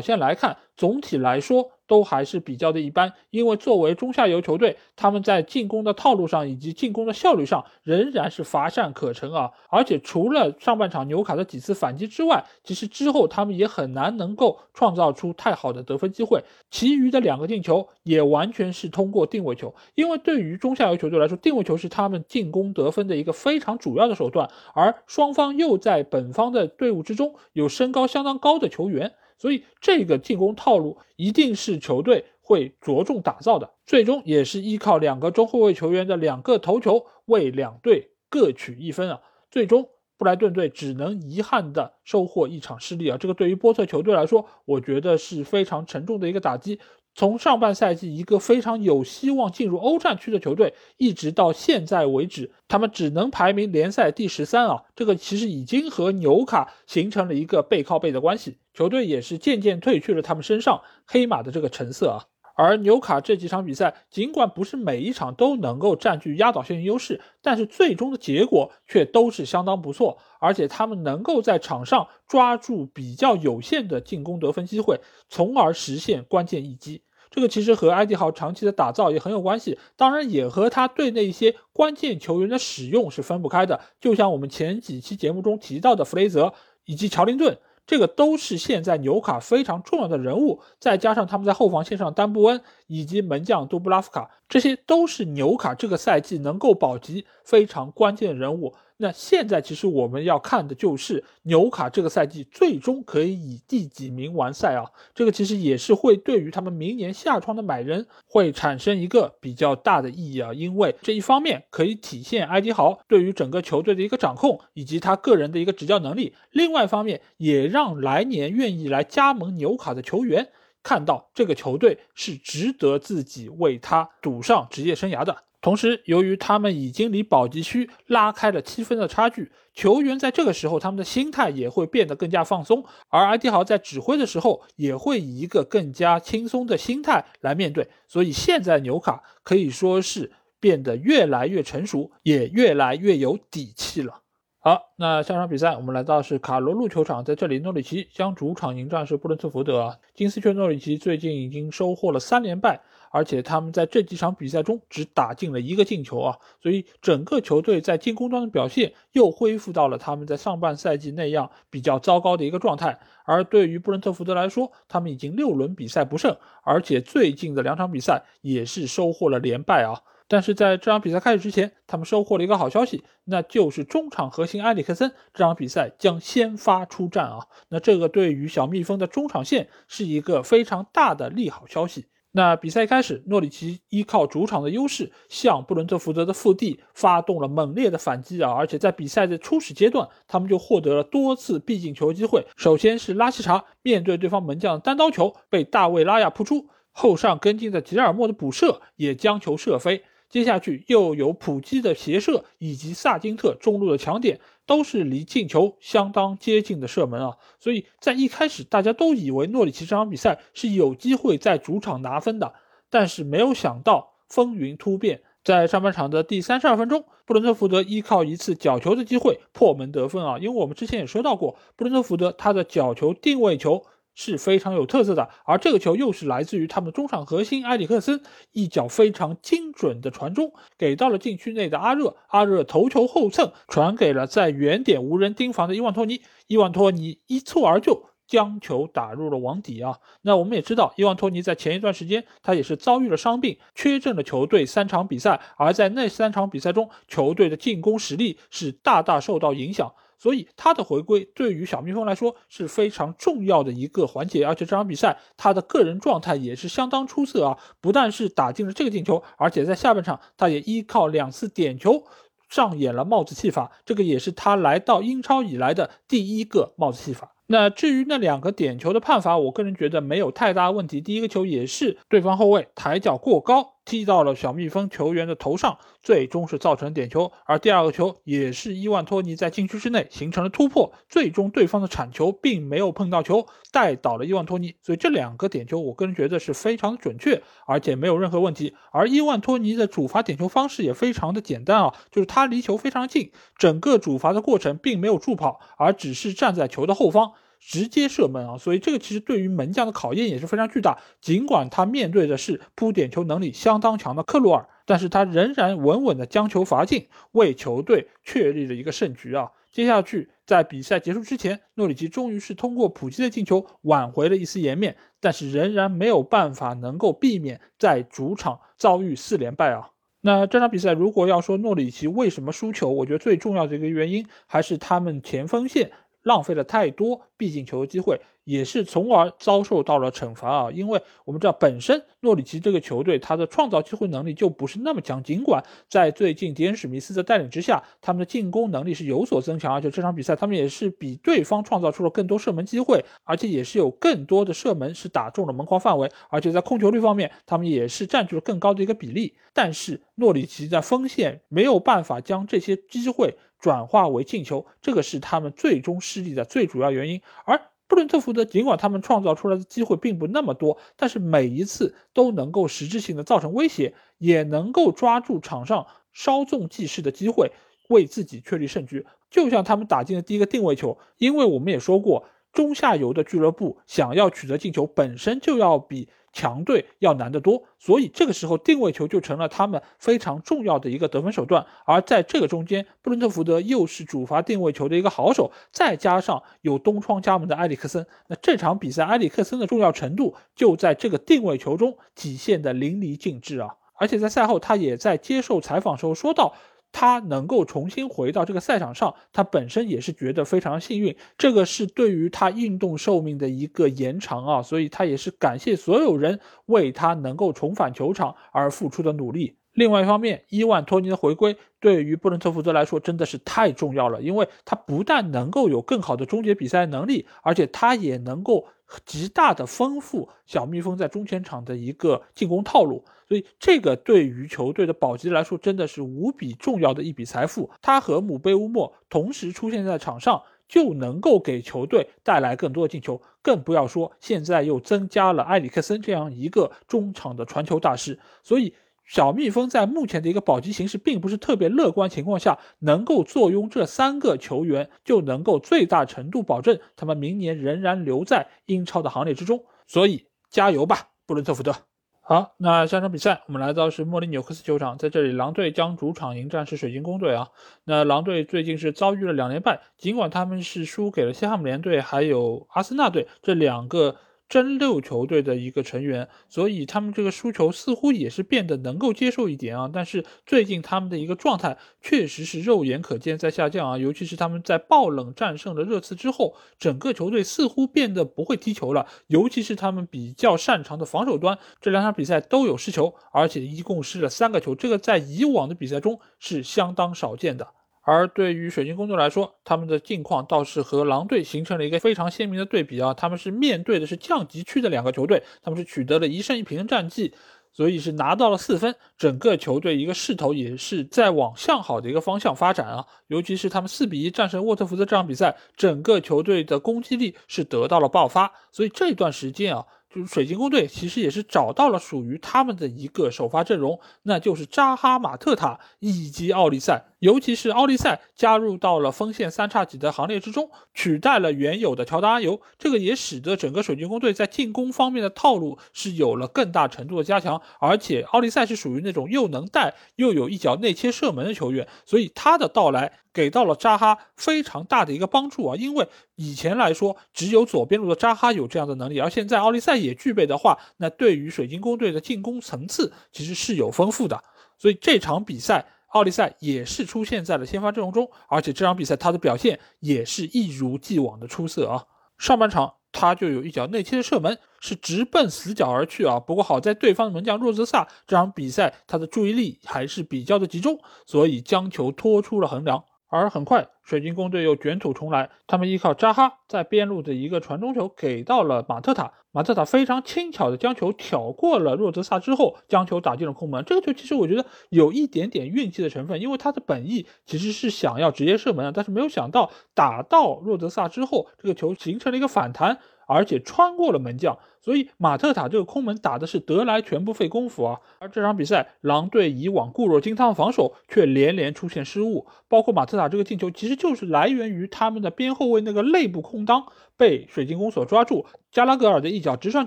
[0.00, 1.70] 现来看，总体来说。
[1.92, 9.50] 都还是比较的一般，因为作为中下游球队，他们在进攻的套路上以及进攻的效率上仍然是乏善可陈啊。
[9.68, 16.42] 而且除了上半场纽卡的几次反击之外，其实之后他们也很难能够创造出太好的得分机会。
[16.70, 24.48] 其余的两个进球也完全是通过定位球，因为对于中下游球队来说，定位球是他们进攻得分的一个非常主要的手段。
[24.72, 29.12] 而双方又在本方的队伍之中有身高相当高的球员。
[29.42, 39.20] 所以这个进攻套路一定是球队会着重打造的，最终也是依靠两个中后卫球员的两个头球为两队各取一分啊。
[39.50, 46.78] 最终布莱顿队只能遗憾的收获一场失利啊，这个对于波特球队来说，我觉得是非常沉重的一个打击。
[47.14, 54.84] 从上半赛季一个非常有希望进入欧战区的球队，一直到现在为止，他们只能排名联赛第十三啊！
[54.94, 62.24] 这个其实已经和纽卡形成了一个背靠背的关系，球队也是渐渐褪去了他们身上黑马的这个成色啊。
[62.54, 77.02] 而纽卡这几场比赛，尽管不是每一场都能够占据压倒性优势，但是最终的结果却都是相当不错，而且他们能够在场上抓住比较有限的进攻得分机会，从而实现关键一击。
[77.30, 83.80] 这个其实和埃迪豪长期的打造也很有关系，当然也和他对那一些关键球员的使用是分不开的。
[83.98, 86.52] 就像我们前几期节目中提到的弗雷泽
[86.84, 87.56] 以及乔林顿。
[87.92, 98.72] 这个都是现在纽卡非常重要的人物，再加上他们在后防线上丹布恩以及门将杜布拉夫卡，这些都是纽卡这个赛季能够保级非常关键的人物。
[99.02, 104.84] 那现在其实我们要看的就是纽卡这个赛季最终可以以第几名完赛啊？
[105.12, 120.50] 这个其实也是会对于他们明年夏窗的买人会产生一个比较大的意义啊，因为这一方面可以体现埃迪豪对于整个球队的一个掌控以及他个人的一个执教能力，另外一方面也让来年愿意来加盟纽卡的球员
[120.84, 125.38] 看到这个球队是值得自己为他赌上职业生涯的。
[125.62, 137.88] 同时，由于他们已经离保级区拉开了七分的差距，球员在这个时候他们的心态也会变得更加放松，而埃迪豪在指挥的时候也会以一个更加轻松的心态来面对。
[138.08, 144.18] 所以现在纽卡可以说是变得越来越成熟，也越来越有底气了。
[144.58, 149.98] 好，那下场比赛我们来到是卡罗路球场，在这里诺里奇将主场迎战是布伦特福德。
[150.14, 152.80] 金丝雀诺里奇最近已经收获了三连败。
[153.12, 162.98] 而且他们在这几场比赛中只打进了一个进球啊，所以整个球队在进攻端的表现又恢复到了他们在上半赛季那样比较糟糕的一个状态。
[163.24, 170.00] 而对于布伦特福德来说，他们已经六轮比赛不胜，而且最近的两场比赛也是收获了连败啊。
[170.26, 177.46] 但是在这场比赛开始之前，他们收获了一个好消息，那就是中场核心埃里克森这场比赛将先发出战啊。
[177.68, 182.06] 那这个对于小蜜蜂的中场线是一个非常大的利好消息。
[182.34, 188.50] 那比赛开始，诺里奇依靠主场的优势，向布伦特福德的腹地发动了猛烈的反击啊！
[188.50, 192.46] 而且在比赛的初始阶段，他们就获得了多次必进球机会。
[192.56, 200.02] 首先是拉希查面对对方门将的单刀球被大卫拉亚扑出，后上跟进的吉尔莫的补射也将球射飞。
[200.32, 204.40] 接下去又有普基的斜射以及萨金特中路的抢点。
[204.64, 212.54] 都是离进球相当接近的射门啊，所以在一开始大家都以为诺里奇这场比赛是有机会在主场拿分的，
[212.88, 223.84] 但是没有想到风云突变，在上半场的第三十二分钟，布伦特福德依靠一次角球的机会破门得分啊，因为我们之前也说到过，布伦特福德他的角球定位球。
[224.14, 228.20] 是非常有特色的，而这个球又是来自于他们中场核心埃里克森
[228.52, 239.98] 一脚非常精准的传中，给到了禁区内的阿热，阿热头球后蹭传给了在远点无人盯防的伊万托尼，伊万托尼一蹴而就将球打入了网底啊。
[240.22, 249.94] 那我们也知道，伊万托尼在前一段时间他也是遭遇了伤病，缺阵了球队三场比赛，而在那三场比赛中，球队的进攻实力是大大受到影响。
[250.22, 257.58] 所以他的回归对于小蜜蜂来说是非常重要的一个环节，而且这场比赛他的个人状态也是相当出色啊！
[257.80, 262.04] 不但是打进了这个进球，而且在下半场他也依靠两次点球
[262.48, 267.34] 上演了帽子戏法，这个也是他来到英超以来的第一个帽子戏法。
[267.48, 271.00] 那至于那两个点球的判罚，我个人觉得没有太大问题。
[271.00, 273.71] 第一个球也是对方后卫抬脚过高。
[273.84, 277.32] 踢到了小蜜蜂球员的头上，最终是造成点球。
[277.44, 284.74] 而第二个球也是伊万托尼在禁区之内形成了突破，最终对方的铲球并没有碰到球，带倒了伊万托尼。
[284.82, 288.74] 所以这两个点球，我个人觉得是非常准确，而且没有任何问题。
[288.92, 297.32] 而伊万托尼的主罚点球方式也非常的简单啊，就是他离球非常近，整个主罚的过程并没有助跑，而只是站在球的后方。
[297.64, 300.98] 直接射门啊，所以这个其实对于门将的考验也是非常巨大。
[301.20, 309.52] 尽管他面对的是扑点球能力相当强的克鲁尔，但是他仍然稳稳的将球罚进，为球队确立了一个胜局啊。
[309.70, 319.88] 接下去在比赛结束之前，诺里奇终于是通过普基的进球挽回了一丝颜面，但是仍然没有办法能够避免在主场遭遇四连败啊。
[320.20, 325.90] 那这场比赛如果要说诺里奇为什么输球，我觉得最重要的一个原因还是他们前锋线。
[326.22, 330.70] 浪费了太多必进球的机会，也是从而遭受到了惩罚啊！
[330.70, 349.34] 因为我们知道，本身诺里奇这个球队他的创造机会能力就不是那么强，尽管在最近迪恩史密斯的带领之下，他们的进攻能力是有所增强，而且这场比赛他们也是比对方创造出了更多射门机会，而且也是有更多的射门是打中了门框范围，而且在控球率方面，他们也是占据了更高的一个比例。
[349.54, 353.36] 但是诺里奇在锋线没有办法将这些机会。
[353.62, 357.22] 转化为进球，这个是他们最终失利的最主要原因。
[357.44, 367.52] 而布伦特福德尽管他们创造出来的机会并不那么多，但是每一次都能够实质性的造成威胁，也能够抓住场上稍纵即逝的机会，
[367.88, 369.06] 为自己确立胜局。
[369.30, 376.08] 就像他们打进的第一个定位球，因为我们也说过，中下游的俱乐部想要取得进球，本身就要比。
[376.32, 381.66] 强队要难得多，所以这个时候定位球就成了他们非常重要的一个得分手段。
[381.84, 393.76] 而在这个中间，布伦特福德又是主罚定位球的一个好手，再加上有东窗加盟的埃里克森，那这场比赛埃里克森的重要程度就在这个定位球中体现的淋漓尽致啊！
[393.94, 396.54] 而且在赛后，他也在接受采访时候说到，
[396.92, 401.16] 他能够重新回到这个赛场上，他本身也是觉得非常幸运。
[401.36, 409.56] 这个是对于他运动寿命的一个延长啊，所以他也是感谢所有人为他能够重返球场而付出的努力。
[409.72, 418.66] 另外一方面，伊万托尼的回归对于布伦特福德来说真的是太重要了，因为他不但能够有更好的终结比赛能力，而且他也能够
[419.06, 427.70] 极大的丰富小蜜蜂在中前场的一个进攻套路，所以这个对于球队的保级来说真的是无比重要的一笔财富。
[427.80, 438.74] 他和姆贝乌莫同时出现在场上，就能够给球队带来更多的进球，更不要说现在又增加了埃里克森这样一个中场的传球大师，所以。
[439.12, 449.66] 小蜜蜂在目前的一个保级形势并不是特别乐观情况下，能够坐拥这三个球员，就能够最大程度保证他们明年仍然留在英超的行列之中。
[449.86, 451.74] 所以加油吧，布伦特福德！
[452.22, 457.48] 好，那下场比赛我们来到是莫里纽克斯球场，在这里狼队将主场迎战是水晶宫队啊。
[457.84, 464.16] 那狼队最近是遭遇了两连败，尽管他们是输给了西汉姆联队还有阿森纳队这两个。
[464.52, 469.90] 争六球队的一个成员，所以他们这个输球似乎也是变得能够接受一点啊。
[469.90, 487.68] 但是最近他们的一个状态确实是肉眼可见在下降啊，尤其是他们在爆冷战胜了热刺之后，整个球队似乎变得不会踢球了，尤其是他们比较擅长的防守端，这两场比赛都有失球，而且一共失了三个球，这个在以往的比赛中是相当少见的。
[488.02, 493.14] 而对于水晶宫队来说，他们的境况倒是和狼队形成了一个非常鲜明的对比啊！
[493.14, 497.32] 他们是面对的是降级区的两个球队，他们是取得了一胜一平的战绩，
[497.72, 503.06] 所以是拿到了四分，整个球队一个势头也是在往向好的一个方向发展啊！
[503.28, 509.86] 尤其是他们四比一战胜沃特福德这场比赛，整个球队的攻击力是得到了爆发，所以这段时间啊。
[510.14, 533.12] 就是水晶宫队其实也是找到了属于他们的一个首发阵容，那就是扎哈、马特塔以及奥利赛，尤其是奥利赛加入到了锋线三叉戟的行列之中，取代了原有的乔达阿尤，这个也使得整个水晶宫队在进攻方面的套路是有了更大程度的加强，而且奥利赛是属于那种又能带又有一脚内切射门的球员，所以他的到来。
[533.34, 544.44] 给到了扎哈非常大的一个帮助啊，因为以前来说只有左边路的扎哈有这样的能力，而现在奥利赛也具备的话，那对于水晶宫队的进攻层次其实是有丰富的。
[544.76, 552.04] 所以这场比赛奥利赛也是出现在了先发阵容中，而且这场比赛他的表现也是一如既往的出色啊。
[552.38, 556.40] 上半场他就有一脚内切的射门，是直奔死角而去啊。
[556.40, 563.04] 不过好在对方的门将若泽萨这场比赛他的注意力还是比较的集中，所以将球拖出了横梁。
[563.28, 565.48] 而很快，水晶宫队又卷土重来。
[565.66, 573.84] 他们依靠扎哈在边路的一个传中球给到了马特塔，马特塔非常轻巧的将球挑过了若泽萨之后，将球打进了空门。
[573.84, 582.98] 这个球其实我觉得有一点点运气的成分，因为他的本意其实是想要直接射门，但是没有想到打到若泽萨之后，这个球形成了一个反弹。
[583.26, 588.00] 而且穿过了门将，所以马特塔这个空门打的是得来全不费功夫啊。
[588.18, 596.84] 而这场比赛，狼队以往固若金汤的防守却连连出现失误，包括马特塔这个进球，其实就是来源于他们的边后卫那个内部空当
[597.16, 599.86] 被水晶宫所抓住，加拉格尔的一脚直传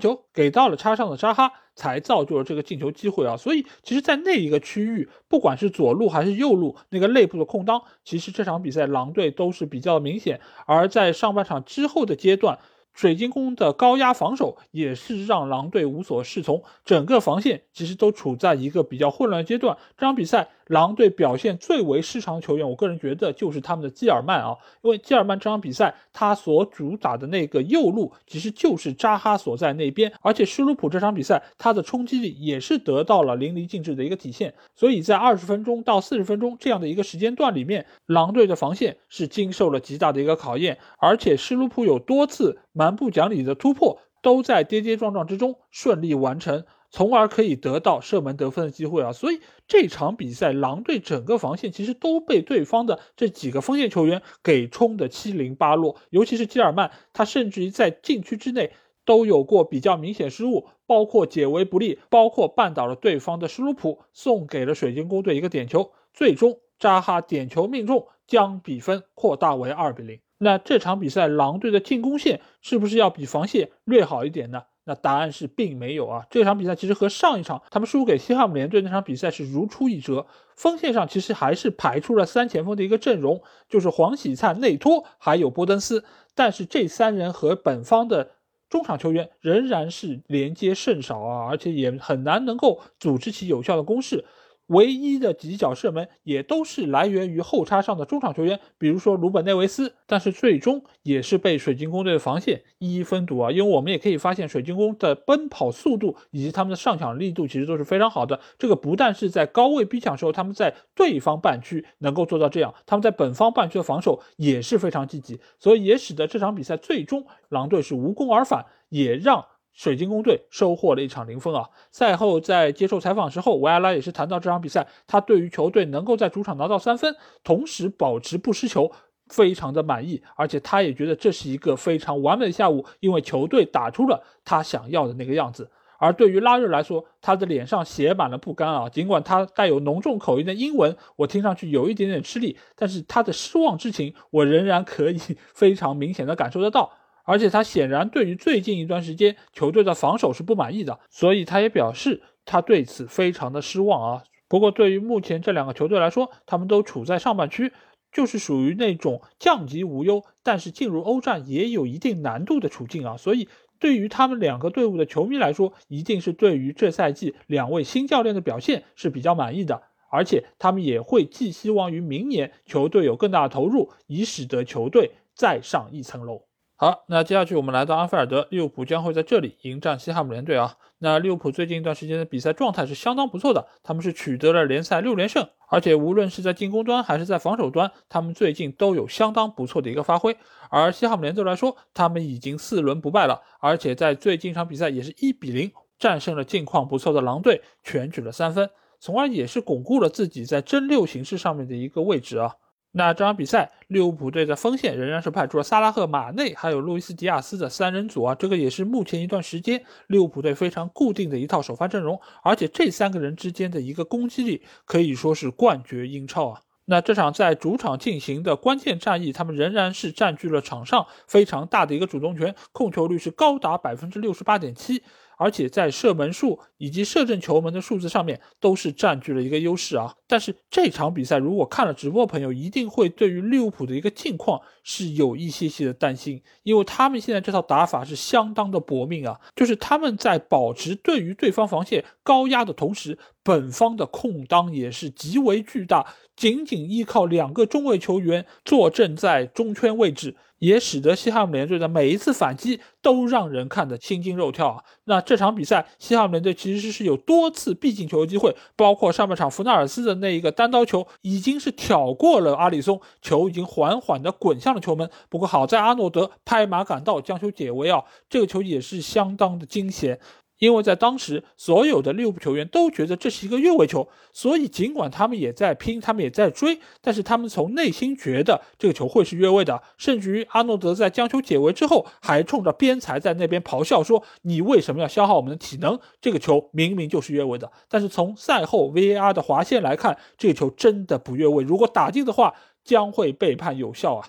[0.00, 3.36] 球给到了插上的扎哈，才造就了这个进球机会啊。
[3.36, 10.40] 所以，其实，在那一个区域，不管是左路还是右路那个内部的空当，其实这场比赛狼队都是比较明显。
[10.66, 12.58] 而在上半场之后的阶段。
[12.96, 19.76] 水晶宫的高压防守也是让狼队无所适从，整个防线其实都处在一个比较混乱阶段。
[19.96, 20.48] 这场比赛。
[20.66, 46.64] 狼队表现最为失常的球员，我个人觉得就是他们的基尔曼啊，因为基尔曼这场比赛他所主打的那个右路其实就是扎哈所在那边，而且施卢普这场比赛他的冲击力也是得到了淋漓尽致的一个体现，所以在二十分钟到四十分钟这样的一个时间段里面，狼队的防线是经受了极大的一个考验，而且施卢普有多次满蛮不讲理的突破，都在跌跌撞撞之中顺利完成。
[46.88, 58.72] 从而可以得到射门得分的机会啊，所以这场比赛狼队整个防线其实都被对方的这几个锋线球员给冲得七零八落，尤其是基尔曼，他甚至于在禁区之内
[59.04, 70.20] 都有过比较明显失误，包括解围不利，包括绊倒了对方的施卢普，送给了水晶宫队一个点球，最终扎哈点球命中，将比分扩大为二比零。
[70.38, 74.62] 那这场比赛狼队的进攻线是不是要比防线略好一点呢？
[74.88, 76.24] 那答案是并没有啊！
[76.30, 80.26] 这场比赛其实和上一场他们输给西汉姆联队那场比赛是如出一辙。
[80.54, 86.04] 锋线上其实还是排出了三前锋的一个阵容，就是黄喜灿、内托还有波登斯。
[86.36, 88.30] 但是这三人和本方的
[88.68, 94.24] 中场球员仍然是连接甚少啊，而且也很难能够组织起有效的攻势。
[94.68, 103.50] 唯一的几脚射门也都是来源于后插上的中场球员，比如说鲁本内维斯，但是最终也是被水晶宫队的防线一一封堵啊。
[103.50, 108.40] 因为我们也可以发现，水晶宫的奔跑速度以及他们的上抢力度其实都是非常好的。
[108.58, 119.44] 这个不但是在高位逼抢时候，他们在对方半区能够做到这样，他们在本方半区的防守也是非常积极，所以也使得这场比赛最终狼队是无功而返，也让。
[119.76, 121.68] 水晶宫队收获了一场零分啊！
[121.90, 127.14] 赛后在接受采访时候，维埃拉也是谈到这场比赛，他对于球队能够在主场拿到三分，
[127.44, 128.90] 同时保持不失球，
[129.28, 135.70] 非常的满意，而且他也觉得这是一个非常完美的下午，因为球队打出了他想要的那个样子。
[135.98, 138.88] 而对于拉热来说，他的脸上写满了不甘啊！
[138.88, 145.18] 尽管他带有浓重口音的英文，我听上去有一点点吃力，但是他的失望之情，我仍然可以
[145.54, 146.92] 非常明显的感受得到。
[147.26, 154.22] 而且他显然对于最近一段时间球队的防守是不满意的，所以他也表示他对此非常的失望啊。
[154.48, 157.72] 不过对于目前这两个球队来说，他们都处在上半区，
[158.12, 163.16] 就是属于那种降级无忧，但是进入欧战也有一定难度的处境啊。
[163.16, 163.48] 所以
[163.80, 176.45] 对于他们两个队伍的球迷来说，一定是对于这赛季两位新教练的表现是比较满意的，而且他们也会寄希望于明年球队有更大的投入，以使得球队再上一层楼。
[176.78, 180.76] 好，那接下去我们来到安菲尔德，利物浦将会在这里迎战西汉姆联队啊。
[180.98, 190.36] 那利物浦最近一段时间的比赛状态是相当不错的，他们是取得了联赛六连胜，而且无论是在进攻端还是在防守端，他们最近都有相当不错的一个发挥。
[190.68, 198.68] 而西汉姆联队来说，他们已经四轮不败了，而且在最近一场比赛也是一比零战胜了近况不错的狼队，全取了三分，
[199.00, 202.56] 从而也是巩固了自己在争六形势上面的一个位置啊。
[202.98, 216.62] 那这场比赛，利物浦队的锋线仍然是派出了萨拉赫、马内还有路易斯·迪亚斯的三人组啊，这个也是目前一段时间利物浦队非常固定的一套首发阵容，而且这三个人之间的一个攻击力可以说是冠绝英超啊。
[216.86, 225.02] 那这场在主场进行的关键战役，他们仍然是占据了场上非常大的一个主动权，控球率是高达百分之六十八点七。
[225.36, 230.14] 而且在射门数以及射正球门的数字上面都是占据了一个优势啊。
[230.26, 250.36] 但是这场比赛如果看了直播朋友一定会对于利物浦的一个境况是有一些些的担心，因为他们现在这套打法是相当的搏命啊，就是他们在保持对于对方防线高压的同时，本方的空当也是极为巨大，仅仅依靠两个中卫球员坐镇在中圈位置。
[250.58, 254.82] 也使得西汉姆联队的每一次反击都让人看得心惊肉跳啊！
[255.04, 265.10] 那这场比赛，西汉姆联队其实是有多次必进球的机会，包括上半场福纳尔斯的那一个单刀球，已经是挑过了阿里松，球已经缓缓地滚向了球门。
[265.28, 268.02] 不过好在阿诺德拍马赶到，将球解围啊！
[268.30, 270.18] 这个球也是相当的惊险。
[270.58, 279.82] 因为在当时，所有的利物浦球员都觉得这是一个越位球，所以尽管他们也在拼，他们也在追，但是他们从内心觉得这个球会是越位的。
[279.98, 285.98] 甚至于阿诺德在将球解围之后，还冲着边裁在那边咆哮说：“你为什么要消耗我们的体能？
[286.20, 294.28] 这个球明明就是越位的。”但是从赛后 VAR 的划线来看，这个球真的不越位，如果打进的话，将会被判有效啊。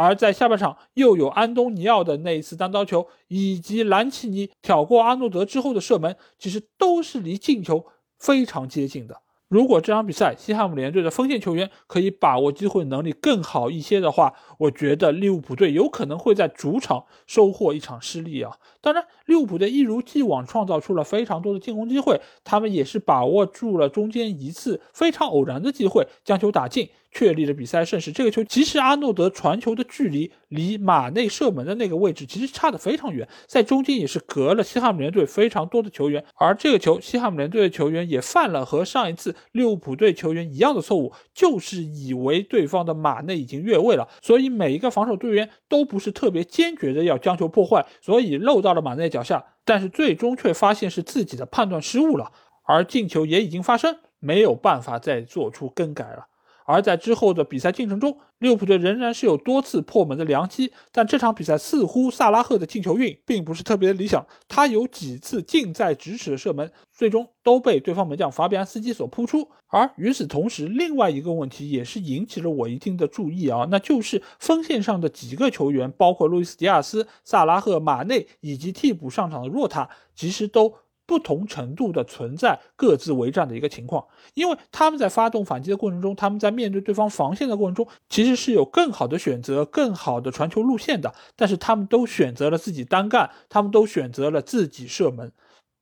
[0.00, 7.84] 而在下半场，又有安东尼奥的那一次单刀球，以及兰奇尼挑过阿诺德之后的射门，其实都是离进球
[8.18, 9.20] 非常接近的。
[9.48, 18.56] 如果这场比赛西汉姆联队的锋线球员可以把握机会能力更好一些的话，我觉得利物浦队有可能会在主场收获一场失利啊。
[18.80, 26.88] 当然，利物浦队一如既往创造出了非常多的进攻机会，他们也是把握住了中间一次非常偶然的机会将球打进。
[27.12, 28.12] 确立了比赛胜势。
[28.12, 36.24] 这个球其实阿诺德传球的距离离马内射门的那个位置其实差得非常远，在中间也是隔了西汉姆联队非常多的球员。
[36.36, 49.44] 而这个球，西汉姆联队的球员也犯了和上一次利物浦队球员一样的错误，就是以为对方的马内已经越位了，所以每一个防守队员都不是特别坚决的要将球破坏，所以漏到到了马内脚下。
[49.64, 52.30] 但是最终却发现是自己的判断失误了，
[52.64, 56.26] 而进球也已经发生，没有办法再做出更改了。
[56.70, 69.50] 而在之后的比赛进程中，利物浦队仍然是有多次破门的良机，但这场比赛似乎萨拉赫的进球运并不是特别的理想，他有几次近在咫尺的射门，最终都被对方门将法比安斯基所扑出。
[69.66, 80.74] 而与此同时，另外一个问题也是引起了我一定的注意啊，那就是锋线上的几个球员，包括路易斯·迪亚斯、萨拉赫、马内以及替补上场的若塔，其实都。
[81.10, 95.32] 不同程度的存在各自为战的一个情况，因为他们在发动反击的过程中，他们在面对对方防线的过程中，其实是有更好的选择、更好的传球路线的，但是他们都选择了自己单干，他们都选择了自己射门，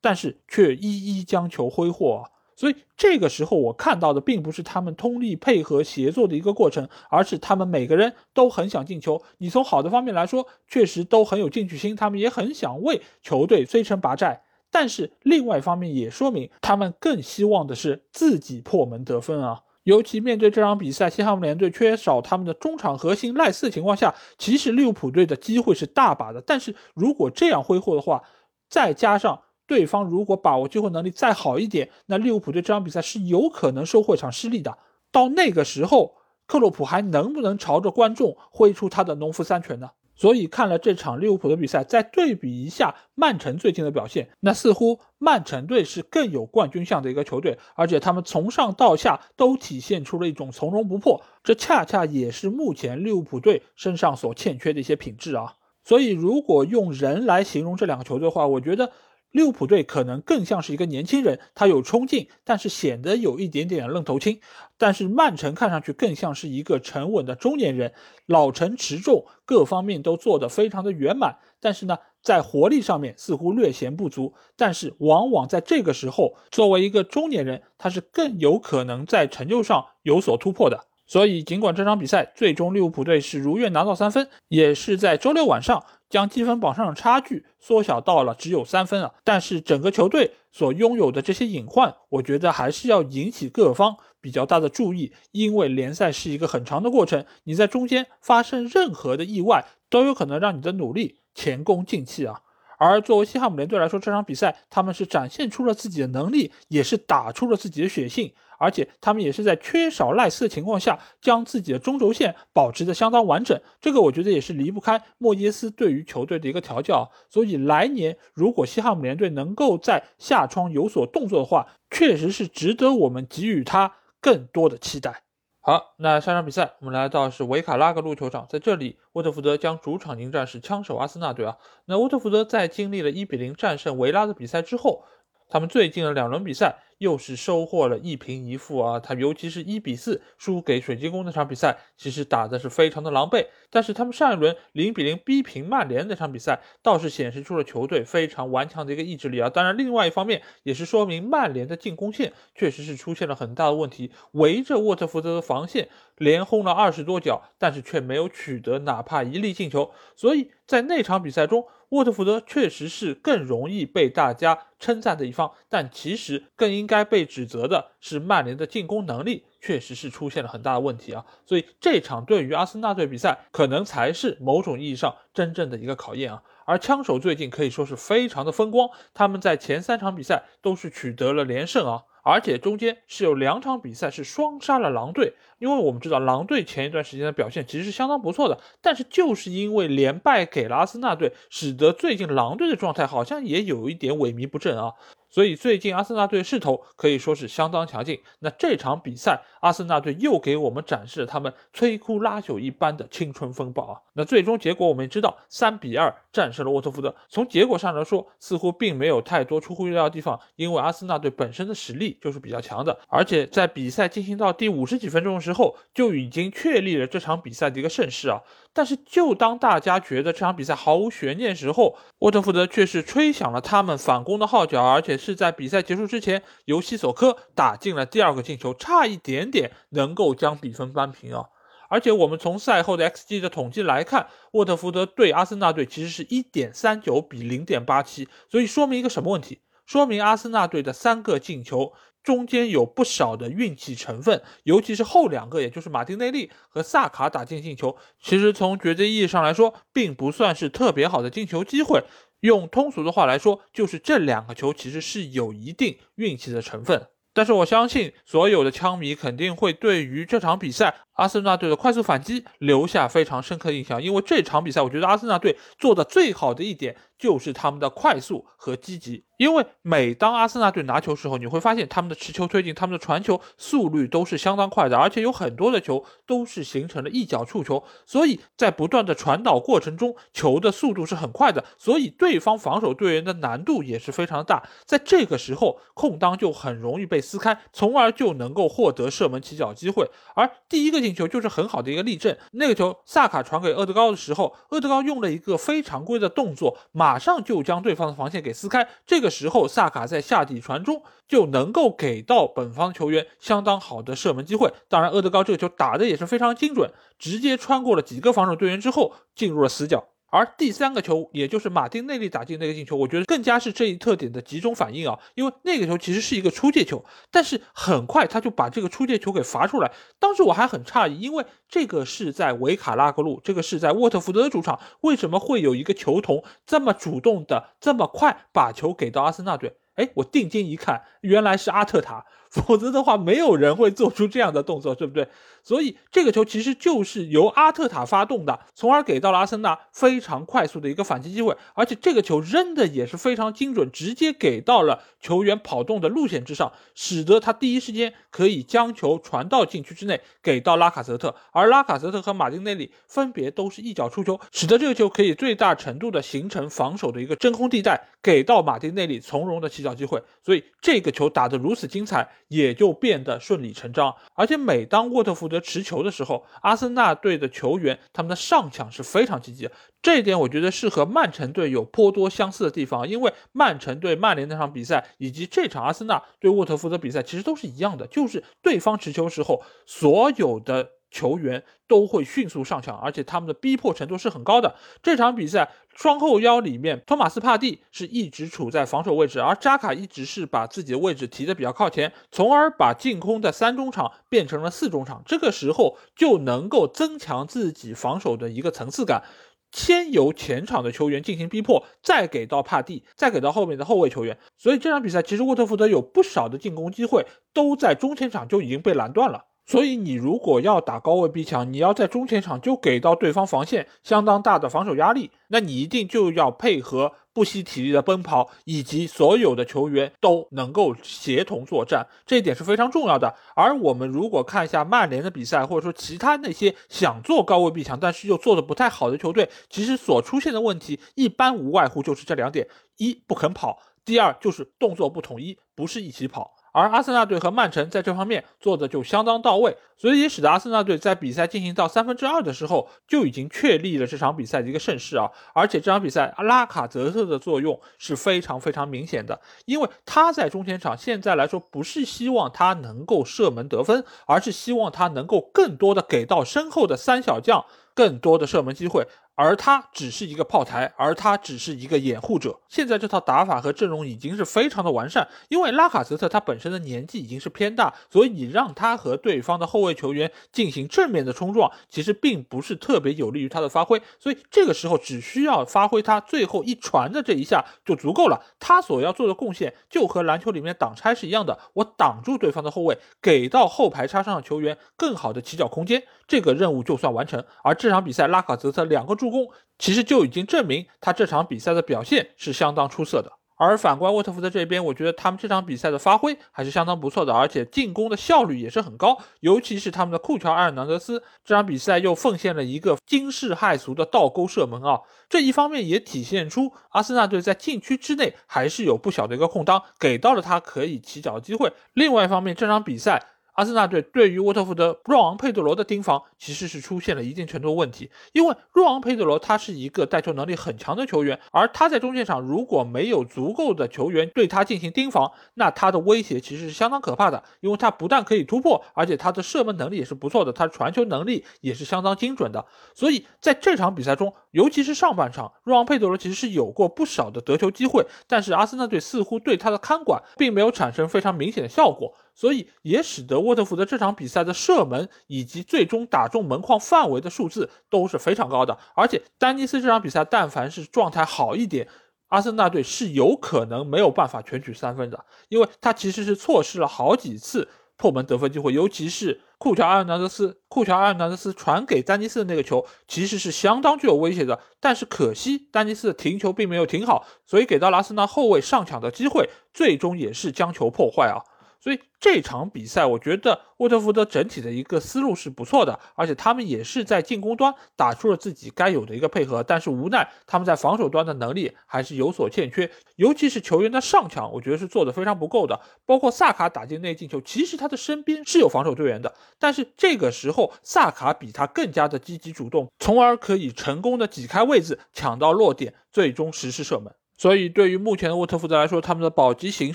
[0.00, 2.24] 但是却一一将球挥霍。
[2.56, 9.22] 所以这个时候我看到的并不是他们通力配合协作的一个过程，而是他们每个人都很想进球。
[9.36, 14.44] 你从好的方面来说，确实都很有进取心，他们也很想为球队摧城拔寨。
[14.70, 19.62] 但是另外一方面也说明，他们更希望的是自己破门得分啊。
[19.84, 26.42] 尤其面对这场比赛，西汉姆联队缺少他们的中场核心赖斯的情况下，其实利物浦队的机会是大把的。
[26.42, 28.22] 但是如果这样挥霍的话，
[28.68, 34.76] 再加上对方如果把握机会能力再好一点，那利物浦队这场比赛是有可能收获一场失利的。
[35.10, 36.16] 到那个时候，
[36.46, 39.88] 克洛普还能不能朝着观众挥出他的农夫三拳呢？
[40.18, 55.54] 所以看了这场利物浦的比赛，再对比一下曼城最近的表现，那似乎曼城队是更有冠军相的一个球队，而且他们从上到下都体现出了一种从容不迫，这恰恰也是目前利物浦队身上所欠缺的一些品质啊。
[55.84, 58.90] 所以如果用人来形容这两个球队的话，我觉得。
[59.30, 64.40] 利物浦队可能更像是一个年轻人，他有冲劲，但是显得有一点点愣头青。
[64.78, 67.92] 但是曼城看上去更像是一个沉稳的中年人，
[68.26, 71.36] 老成持重，各方面都做得非常的圆满。
[71.60, 74.34] 但是呢，在活力上面似乎略显不足。
[74.56, 80.86] 但是往往在这个时候，作为一个中年人，他是更有可能在成就上有所突破的。
[81.06, 85.82] 所以，尽管这场比赛最终利物浦队是如愿拿到三分，也是在周六晚上。
[86.08, 102.40] 将积分榜上的差距缩小到了只有三分啊，但是整个球队所拥有的这些隐患，我觉得还是要引起各方比较大的注意，因为联赛是一个很长的过程，你在中间发生任何的意外，都有可能让你的努力前功尽弃啊。
[102.80, 108.32] 而作为西汉姆联队来说，这场比赛他们是展现出了自己的能力，也是打出了自己的血性。
[108.58, 113.58] 而且他们也是在缺少赖斯的情况下，将自己的中轴线保持的相当完整。
[113.80, 117.10] 这个我觉得也是离不开莫耶斯对于球队的一个调教。
[117.30, 125.22] 所以来年如果西汉姆联队能够在下窗有所动作的话，确实是值得我们给予他更多的期待。
[125.60, 131.58] 好，那下场比赛我们来到是维卡拉格路球场，在这里沃特福德将主场迎战是枪手阿森纳队啊。
[131.84, 135.04] 那沃特福德在经历了一比零战胜维拉的比赛之后，
[135.48, 136.78] 他们最近的两轮比赛。
[136.98, 138.98] 又是收获了一平一负啊！
[138.98, 143.46] 他尤其是一比四输给水晶宫那场比赛，其实打的是非常的狼狈。
[143.70, 149.48] 但是他们上一轮零比零逼平曼联那场比赛，倒是显示出了球队非常顽强的一个意志力啊！
[149.48, 159.92] 当然，另外一方面也是说明曼联的进攻线确实是出现了很大的问题，围着沃特福德的防线连轰了二十多脚，但是却没有取得哪怕一粒进球。
[160.16, 171.24] 所以在那场比赛中，沃特福德确实是更容易被大家称赞的一方，但其实更应该被指责的是曼联的进攻能力确实是出现了很大的问题啊！
[171.46, 176.42] 所以这场对于阿森纳队比赛，可能才是某种意义上真正的一个考验啊！
[176.66, 182.02] 而枪手最近可以说是非常的风光，他们在前三场比赛都是取得了连胜啊！
[182.30, 194.92] 而且中间是有两场比赛是双杀了狼队，因为我们知道狼队前一段时间的表现其实是相当不错的，但是就是因为连败给了阿森纳队，使得最近狼队的状态好像也有一点萎靡不振啊。
[195.30, 198.20] 所以最近阿森纳队势头可以说是相当强劲。
[198.40, 204.00] 那这场比赛，阿森纳队又给我们展示了他们摧枯拉朽一般的青春风暴啊！
[204.14, 207.14] 那最终结果我们也知道，三比二战胜了沃特福德。
[207.28, 218.40] 从结果上来说，似乎并没有太多出乎意料的地方，因为阿森纳队本身的实力就是比较强的，而且在比赛进行到第五十几分钟的时候，就已经确立了这场比赛的一个胜势啊。
[218.78, 231.46] 但是，就当大家觉得这场比赛毫无悬念时候，沃特福德却是吹响了他们反攻的号角，而且是在比赛结束之前，由西索科打进了第二个进球，差一点点能够将比分扳平啊！
[231.88, 239.62] 而且，我们从赛后的 XG 的统计来看，沃特福德对阿森纳队其实是一点三九比零点八七，所以说明一个什么问题？
[239.88, 241.94] 说明阿森纳队的三个进球。
[242.22, 252.04] 中间有不少的运气成分，尤其是后两个，也就是马丁内利和萨卡打进进球，其实从绝对意义上来说，并不算是特别好的进球机会。
[252.40, 257.06] 用通俗的话来说，就是这两个球其实是有一定运气的成分。
[257.32, 266.96] 但是我相信，所有的枪迷肯定会对于这场比赛阿森纳队的快速反击留下非常深刻印象，因为这场比赛，我觉得阿森纳队做的最好的一点。
[267.18, 284.62] 就是他们的快速和积极，因为每当阿森纳队拿球时候，你会发现他们的持球推进、他们的传球速率都是相当快的，而且有很多的球都是形成了一脚触球，所以在不断的传导过程中，球的速度是很快的，所以对方防守队员的难度也是非常大。
[284.84, 290.08] 在这个时候，空当就很容易被撕开，从而就能够获得射门起脚机会。
[290.36, 292.36] 而第一个进球就是很好的一个例证。
[292.52, 298.86] 那个球萨卡传给厄德高的时候，厄德高用了一个非常规的动作，马上就将对方的防线给撕开。
[299.06, 304.70] 这个时候萨卡在下底传中就能够给到本方球员相当好的射门机会。
[304.86, 310.08] 当然，厄德高这个球打的也是非常精准，直接穿过了几个防守队员之后进入了死角。
[310.30, 315.18] 而第三个球，也就是马丁内利打进那个进球，我觉得更加是这一特点的集中反应啊！
[315.34, 319.90] 因为那个球其实是一个出界球，但是很快他就把这个出界球给罚出来。
[320.18, 329.76] 当时我还很诧异，因为这个是在维卡拉格路，这个是在沃特福德的主场，为什么会有一个球童这么主动的、这么快把球给到阿森纳队？
[329.94, 332.26] 哎，我定睛一看，原来是阿特塔。
[332.50, 335.28] 否则的话，没有人会做出这样的动作，对不对？
[335.62, 341.54] 所以这个球其实就是由阿特塔发动的，从而给到了阿森纳非常快速的一个反击机会。
[341.74, 351.34] 而且这个球扔的也是非常精准，直接给到了球员跑动的路线之上，使得他第一时间可以将球传到禁区之内，给到拉卡泽特。
[351.52, 360.22] 而拉卡泽特和马丁内利分别都是一脚出球，使得这个球可以最大程度的形成防守的一个真空地带，给到马丁内利从容的起脚机会。
[360.42, 362.26] 所以这个球打得如此精彩。
[362.48, 369.68] 也就变得顺理成章，而且每当沃特福德持球的时候，阿森纳队的球员他们的上抢是非常积极，
[370.02, 380.90] 这一点我觉得是和曼城队有颇多相似的地方，因为曼城对曼联那场比赛以及这场阿森纳对沃特福德比赛其实都是一样的，就是对方持球时候所有的。
[381.10, 384.74] 球员都会迅速上抢，而且他们的逼迫程度是很高的。
[385.02, 395.22] 这场比赛双后腰里面，托马斯帕蒂是一直处在防守位置，而扎卡一直是把自己的位置提的比较靠前，从而把进攻的三中场变成了四中场。
[395.26, 399.24] 这个时候就能够增强自己防守的一个层次感，
[399.72, 404.38] 先由前场的球员进行逼迫，再给到帕蒂，再给到后面的后卫球员。
[404.56, 409.46] 所以这场比赛其实沃特福德有不少的进攻机会都在中前场就已经被拦断了。
[409.68, 423.34] 所以你如果要打高位逼抢，你要在中前场就给到对方防线相当大的防守压力，那你一定就要配合不惜体力的奔跑，以及所有的球员都能够协同作战，这一点是非常重要的。
[423.54, 432.66] 而我们如果看一下曼联的比赛，或者说其他那些想做高位逼抢但是又做的不太好的球队，其实所出现的问题一般无外乎就是这两点：
[432.96, 436.54] 一不肯跑，第二就是动作不统一，不是一起跑。
[436.72, 445.30] 而阿森纳队和曼城在这方面做的就相当到位，所以也使得阿森纳队在比赛进行到三分之二的时候就已经确立了这场比赛的一个胜势啊！
[445.54, 457.64] 而且这场比赛拉卡泽特的作用是非常非常明显的，因为他在中前场现在来说不是希望他能够射门得分，而是希望他能够更多的给到身后的三小将
[457.94, 459.06] 更多的射门机会。
[459.40, 462.58] 而他只是一个炮台，而他只是一个掩护者。
[462.68, 474.02] 现在这套打法和阵容已经是非常的完善，因为拉卡泽特他本身的年纪已经是偏大，所以你让他和对方的后卫球员进行正面的冲撞，其实并不是特别有利于他的发挥。
[474.18, 478.44] 所以这个时候只需要发挥他最后一传的这一下就足够了。
[478.58, 487.44] 他所要做的贡献就和篮球里面挡拆是一样的，我挡住对方的后卫，给到后排插上的球员更好的起脚空间，这个任务就算完成。
[487.62, 489.27] 而这场比赛拉卡泽特两个助。
[489.30, 493.32] 助攻其实就已经证明他这场比赛的表现是相当出色的。
[493.60, 499.18] 而反观沃特福德这边，我觉得他们这场比赛的发挥还是相当不错的，而且进攻的效率也是很高。
[499.40, 505.00] 尤其是他们的库乔埃尔南德斯，这场比赛又奉献了一个惊世骇俗的倒钩射门啊！
[505.28, 511.72] 这一方面也体现出阿森纳队在禁区之内还是有不小的一个空当，给到了他可以起脚的机会。
[511.94, 513.26] 另外一方面，这场比赛。
[513.58, 542.14] 阿森纳队对于沃特福德若昂佩德罗的盯防其实是出现了一定程度问题，因为若昂佩德罗他是一个带球能力很强的球员，而他在中线上如果没有足够的球员对他进行盯防，那他的威胁其实是相当可怕的，因为他不但可以突破，而且他的射门能力也是不错的，他传球能力也是相当精准的，所以在这场比赛中，尤其是上半场，若昂佩德罗其实是有过不少的得球机会，但是阿森纳队似乎对他的看管并没有产生非常明显的效果。
[542.38, 548.78] 所以也使得沃特福德这场比赛的射门以及最终打中门框范围的数字都是非常高的。
[548.94, 551.88] 而且丹尼斯这场比赛，但凡是状态好一点，
[552.28, 558.72] 阿森纳队是有可能没有办法全取三分的，因为他其实是错失了好几次破门得分机会。
[558.72, 564.60] 尤其是库乔阿尔南德斯，库乔阿尔南德斯传给丹尼斯的那个球，其实是相当具有威胁的。
[564.78, 571.42] 但是可惜丹尼斯的停球并没有停好，所以给到阿森纳后卫上抢的机会，最终也是将球破坏啊。
[571.80, 579.62] 所以这场比赛，我觉得沃特福德整体的一个思路是不错的，而且他们也是在进攻端打出了自己该有的一个配合。
[579.62, 585.80] 但是无奈他们在防守端的能力还是有所欠缺，尤其是球员的上抢，我觉得是做的非常不够的。
[586.04, 597.14] 包括萨卡打进那进球，其实他的身边是有防守队员的，但是这个时候萨卡比他更加的积极主动，从而可以成功的挤开位置，抢到落点，最终实施射门。
[597.38, 599.94] 所以，对于目前的沃特福德来说，他们的保级形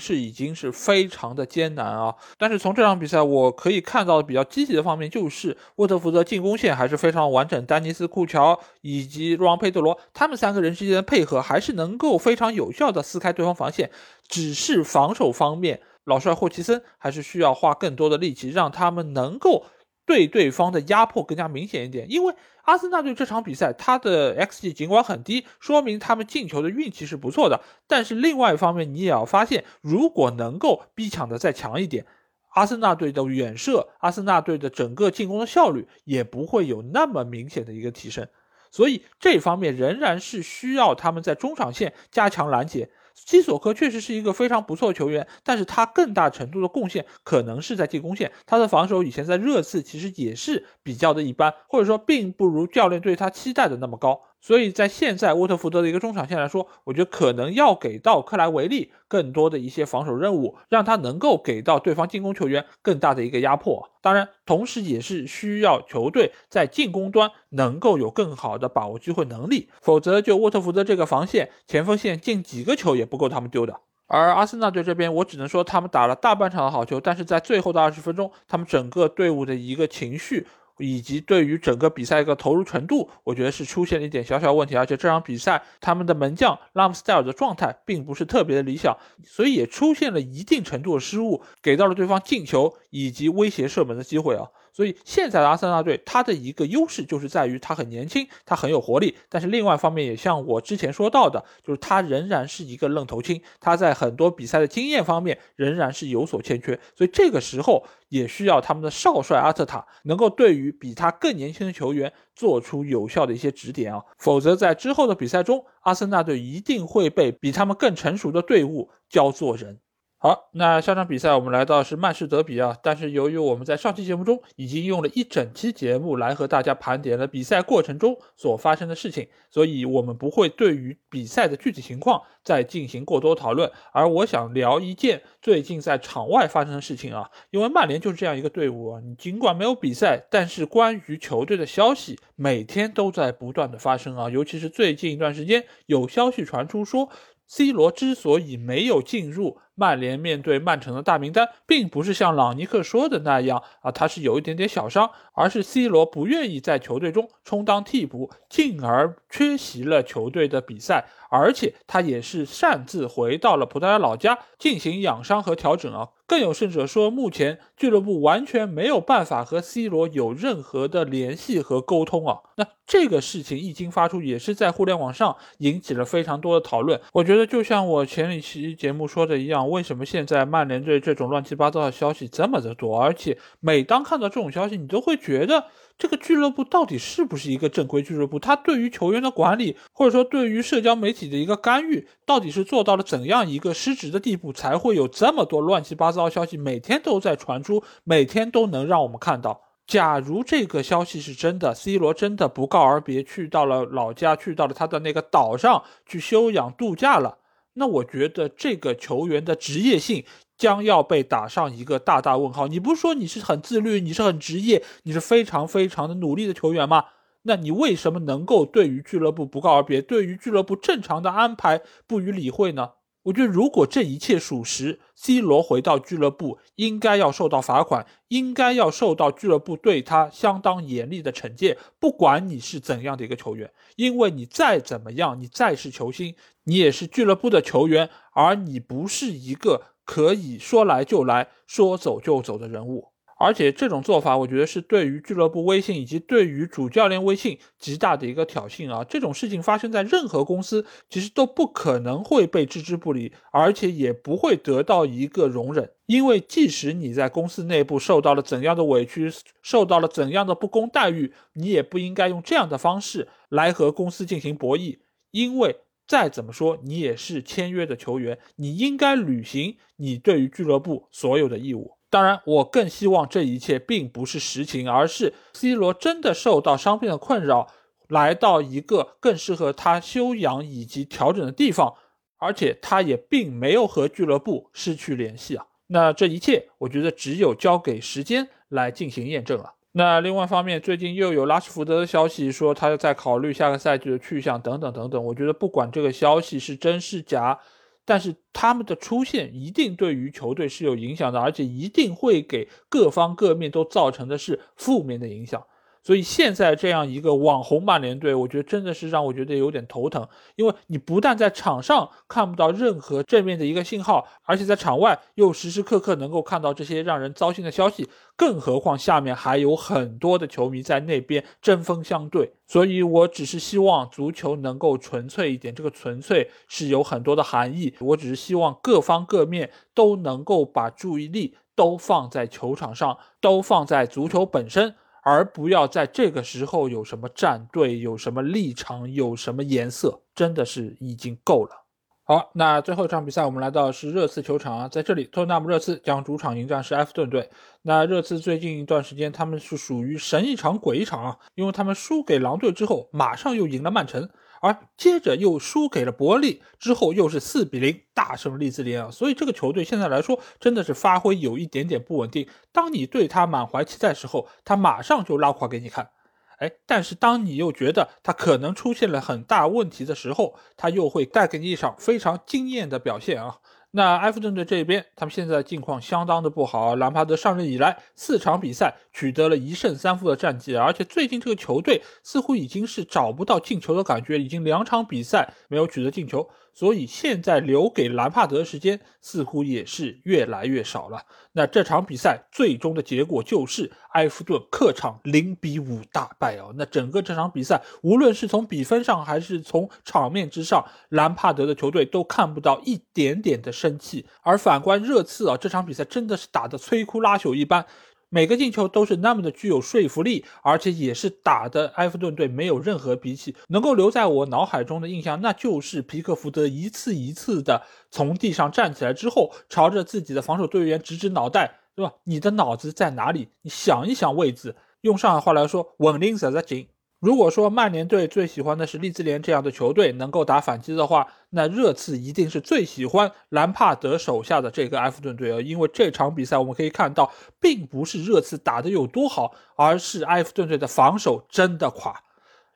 [0.00, 2.14] 势已经是非常的艰难啊。
[2.38, 13.90] 但是从这场比赛我可以看到的比较积极的方面，就是沃特福德进攻线还是非常完整，丹尼斯库乔以及若昂佩德罗他们三个人之间的配合还是能够非常有效的撕开对方防线。
[14.26, 19.66] 只是防守方面，老帅霍奇森还是需要花更多的力气，让他们能够。
[20.06, 27.60] 对对方的压迫更加明显一点，因为阿森纳队这场比赛他的 xG 尽管很低，说明他们进球的运气是不错的。
[27.86, 32.06] 但是另外一方面，你也要发现，如果能够逼抢的再强一点，
[32.50, 38.28] 阿森纳队的远射，阿森纳队的整个进攻的效率也不会有那么明显的一个提升。
[38.70, 42.90] 所以这方面仍然是需要他们在中场线加强拦截。
[43.14, 48.32] 西索科确实是一个非常不错的球员，但是他更大程度的贡献可能是在进攻线。
[48.44, 54.20] 他的防守以前在热刺其实也是比较的一般，或者说并不如教练对他期待的那么高。
[54.44, 63.88] 所以在现在沃特福德的一个中场线来说，我觉得可能要给到克莱维利更多的一些防守任务，让他能够给到对方进攻球员更大的一个压迫。
[64.02, 73.80] 当然，同时也是需要球队在进攻端能够有更好的把握机会能力，否则就沃特福德这个防线前锋线进几个球也不够他们丢的。
[74.06, 80.46] 而阿森纳队这边，我只能说他们打了大半场的好球，但是在最后的二十分钟，他们整个队伍的一个情绪。
[80.78, 94.48] 以及对于整个比赛一个投入程度，我觉得是出现了一点小小问题，而且这场比赛他们的门将拉姆斯戴尔的状态并不是特别的理想，所以也出现了一定程度的失误，给到了对方进球以及威胁射门的机会啊。
[94.74, 99.16] 所以现在的阿森纳队，他的一个优势就是在于他很年轻，他很有活力。
[99.28, 106.78] 但是另外一方面，也像我之前说到的，就是他仍然是一个愣头青，他在很多比赛的经验方面仍然是有所欠缺。
[106.96, 119.78] 所以这个时候也需要他们的少帅阿特塔能够对于比他更年轻的球员做出有效的一些指点啊，否则在之后的比赛中，阿森纳队一定会被比他们更成熟的队伍教做人。
[120.24, 133.70] 好，那下场比赛我们来到是曼市德比啊，但是由于我们在上期节目中已经用了一整期节目来和大家盘点了比赛过程中所发生的事情，所以我们不会对于比赛的具体情况再进行过多讨论。
[133.92, 147.10] 而我想聊一件最近在场外发生的事情啊，因为曼联就是这样一个队伍啊，你尽管没有比赛，但是关于球队的消息每天都在不断的发生啊，尤其是最近一段时间有消息传出说
[147.46, 149.58] ，C 罗之所以没有进入。
[149.74, 166.10] 曼联面对曼城的大名单，并不是像朗尼克说的那样啊，他是有一点点小伤，而是 C 罗不愿意在球队中充当替补，进而缺席了球队的比赛，而且他也是擅自回到了葡萄牙老家进行养伤和调整啊。
[166.26, 172.38] 更有甚者说，目前俱乐部完全没有办法和 C 罗有任何的联系和沟通啊。
[172.56, 176.98] 那这个事情一经发出，也是在互联网上引起了非常多的讨论。
[177.12, 179.63] 我觉得就像我前一期节目说的一样。
[179.68, 183.00] 为什么现在曼联队这种乱七八糟的消息这么的多？
[183.00, 185.66] 而且每当看到这种消息，你都会觉得
[185.98, 188.38] 这个俱乐部到底是不是一个正规俱乐部？
[188.38, 199.60] 他对于球员的管理，或者说对于社交媒体的一个干预，到底是做到了怎样一个失职的地步，才会有这么多乱七八糟的消息每天都在传出，每天都能让我们看到？
[199.86, 207.36] 假如这个消息是真的，C 罗真的不告而别，去到了老家，去到了他的那个岛上去休养度假了。
[207.74, 210.24] 那我觉得这个球员的职业性
[210.56, 212.66] 将要被打上一个大大问号。
[212.66, 217.04] 你不是说你是很自律，你是很职业，你是非常非常的努力的球员吗？
[217.42, 222.92] 那你为什么能够对于俱乐部不告而别，对于俱乐部正常的安排不予理会呢？
[223.24, 231.78] 我觉得，如果这一切属实，C 罗回到俱乐部应该要受到罚款，应该要受到俱乐部对他相当严厉的惩戒。
[231.98, 243.13] 不管你是怎样的一个球员，因为你再怎么样，你再是球星，你也是俱乐部的球员，而你不是一个可以说来就来说走就走的人物。
[243.38, 249.04] 而且这种做法，我觉得是对于俱乐部威信以及对于主教练威信极大的一个挑衅啊！
[249.04, 255.90] 这种事情发生在任何公司，其实都不可能会被置之不理，而且也不会得到一个容忍。
[256.06, 259.30] 因为即使你在公司内部受到了怎样的委屈，
[259.62, 264.98] 受到了怎样的不公待遇，你也不应该用这样的方式来和公司进行博弈，
[265.30, 265.76] 因为
[266.06, 271.92] 再怎么说，你也是签约的球员，你应该履行你对于俱乐部所有的义务。
[272.14, 277.66] 当然，我更希望这一切并不是实情，而是 C 罗真的受到伤病的困扰，
[278.06, 281.94] 来到一个更适合他休养以及调整的地方，
[282.38, 285.66] 而且他也并没有和俱乐部失去联系啊。
[285.88, 289.72] 那这一切，我觉得只有交给时间来进行验证了。
[289.90, 295.24] 那另外一方面，最近又有拉什福德的消息说他在考虑下个赛季的去向等等等等。
[295.24, 297.58] 我觉得不管这个消息是真是假，
[298.04, 305.66] 但是他们的出现一定对于球队是有影响的，而且一定会给各方各面都造成的是负面的影响。
[306.04, 322.52] 所以现在这样一个网红曼联队，我觉得真的是让我觉得有点头疼，因为你不但在场上看不到任何正面的一个信号，而且在场外又时时刻刻能够看到这些让人糟心的消息，更何况下面还有很多的球迷在那边针锋相对。
[322.66, 327.94] 所以我只是希望足球能够纯粹一点，这个纯粹是有很多的含义。
[328.00, 334.94] 我只是希望各方各面都能够把注意力都放在球场上，都放在足球本身。
[335.24, 341.84] 而不要在这个时候有什么战队、有什么立场、有什么颜色，真的是已经够了。
[342.26, 347.50] 好，那最后一场比赛我们来到是热刺球场啊，在这里，托纳姆热刺将主场迎战是埃弗顿队。
[347.82, 354.28] 那热刺最近一段时间他们是属于神一场鬼一场啊，因为他们输给狼队之后，马上又赢了曼城。
[354.64, 362.48] 而接着又输给了伯利，之后又是四比零大胜利兹联啊，所以这个球队现在来说真的是发挥有一点点不稳定。
[362.72, 366.08] 当你对他满怀期待时候，他马上就拉垮给你看，
[366.56, 373.58] 哎，但是当你又觉得他可能出现了很大问题的时候，他又会带给你一场非常惊艳的表现啊。
[373.96, 376.96] 那埃弗顿队这边，他们现在境况相当的不好。
[376.96, 386.50] 兰帕德上任以来，四场比赛取得了一胜三负的战绩，而且最近这个球队似乎已经是找不到进球的感觉，已经两场比赛没有取得进球。
[386.74, 391.24] 所以现在留给兰帕德的时间似乎也是越来越少了。
[391.52, 396.74] 那这场比赛最终的结果就是埃弗顿客场零比五大败哦。
[396.76, 404.26] 那整个这场比赛，无论是从比分上还是从场面之上，兰帕德的球队都看不到一点点的生气。
[404.42, 407.86] 而反观热刺啊，这场比赛真的是打得摧枯拉朽一般。
[408.34, 413.54] 每个进球都是那么的具有说服力，而且也是打的埃弗顿队没有任何脾气。
[413.68, 417.80] 能够留在我脑海中的印象，那就是皮克福德一次一次的
[418.10, 422.12] 从地上站起来之后，朝着自己的防守队员指指脑袋，对吧？
[422.24, 423.50] 你的脑子在哪里？
[423.62, 424.74] 你想一想位置。
[425.02, 426.88] 用上海话来说，稳定在在紧。
[427.24, 435.58] 如果说曼联队最喜欢的是利兹联这样的球队能够打反击的话，那热刺一定是最喜欢兰帕德手下的这个埃弗顿队啊！
[435.58, 442.14] 因为这场比赛我们可以看到，并不是热刺打得有多好，而是埃弗顿队的防守真的垮。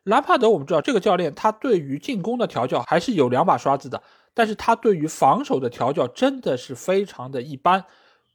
[0.05, 7.85] 兰帕德我们知道，这个教练他对于进攻的调教还是有两把刷子的，但是他对于防守的调教真的是非常的一般，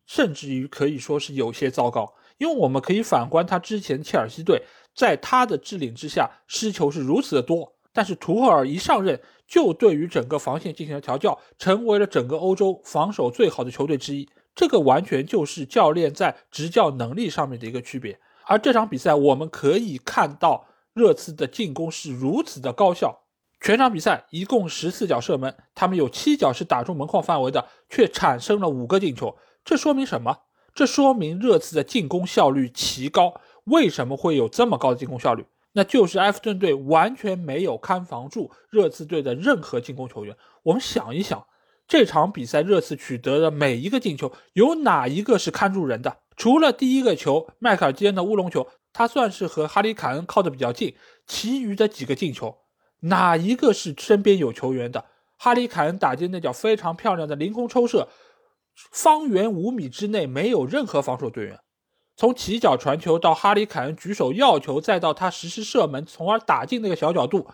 [0.06, 2.14] 甚至于可以说是有些糟糕。
[2.38, 4.62] 因为我们可以反观他之前切尔西队。
[4.96, 14.30] 在他的治领之下，失球是如此的多，但是图赫尔一上任就对于整个防线进行了调教，成为了整个欧洲防守最好的球队之一。
[14.56, 18.20] 这个完全就是教练在执教能力上面的一个区别。
[18.46, 23.24] 而这场比赛我们可以看到，热刺的进攻是如此的高效，
[23.60, 29.36] 全场比赛一共十四脚射门，他们有七脚是打中门框范围的，却产生了五个进球。
[29.66, 30.38] 这说明什么？
[30.76, 33.40] 这说明热刺的进攻效率奇高。
[33.66, 35.46] 为什么会有这么高的进攻效率？
[35.74, 40.36] 那就是埃弗顿队完全没有看防住热刺队的任何进攻球员。
[40.62, 41.46] 我们想一想，
[41.88, 46.18] 这场比赛热刺取得的每一个进球，有哪一个是看住人的？
[46.36, 50.96] 除了第一个球迈克尔基恩的乌龙球，他算是和哈里凯恩靠得比较近。
[51.26, 52.58] 其余的几个进球，
[53.00, 55.06] 哪一个是身边有球员的？
[55.40, 58.08] 哈里凯恩打进那脚非常漂亮的凌空抽射，
[58.92, 61.60] 方圆五米之内没有任何防守队员。
[62.16, 67.48] 从起脚传球到哈里凯恩举手要球，再到他实施射门，从而打进那个小角度，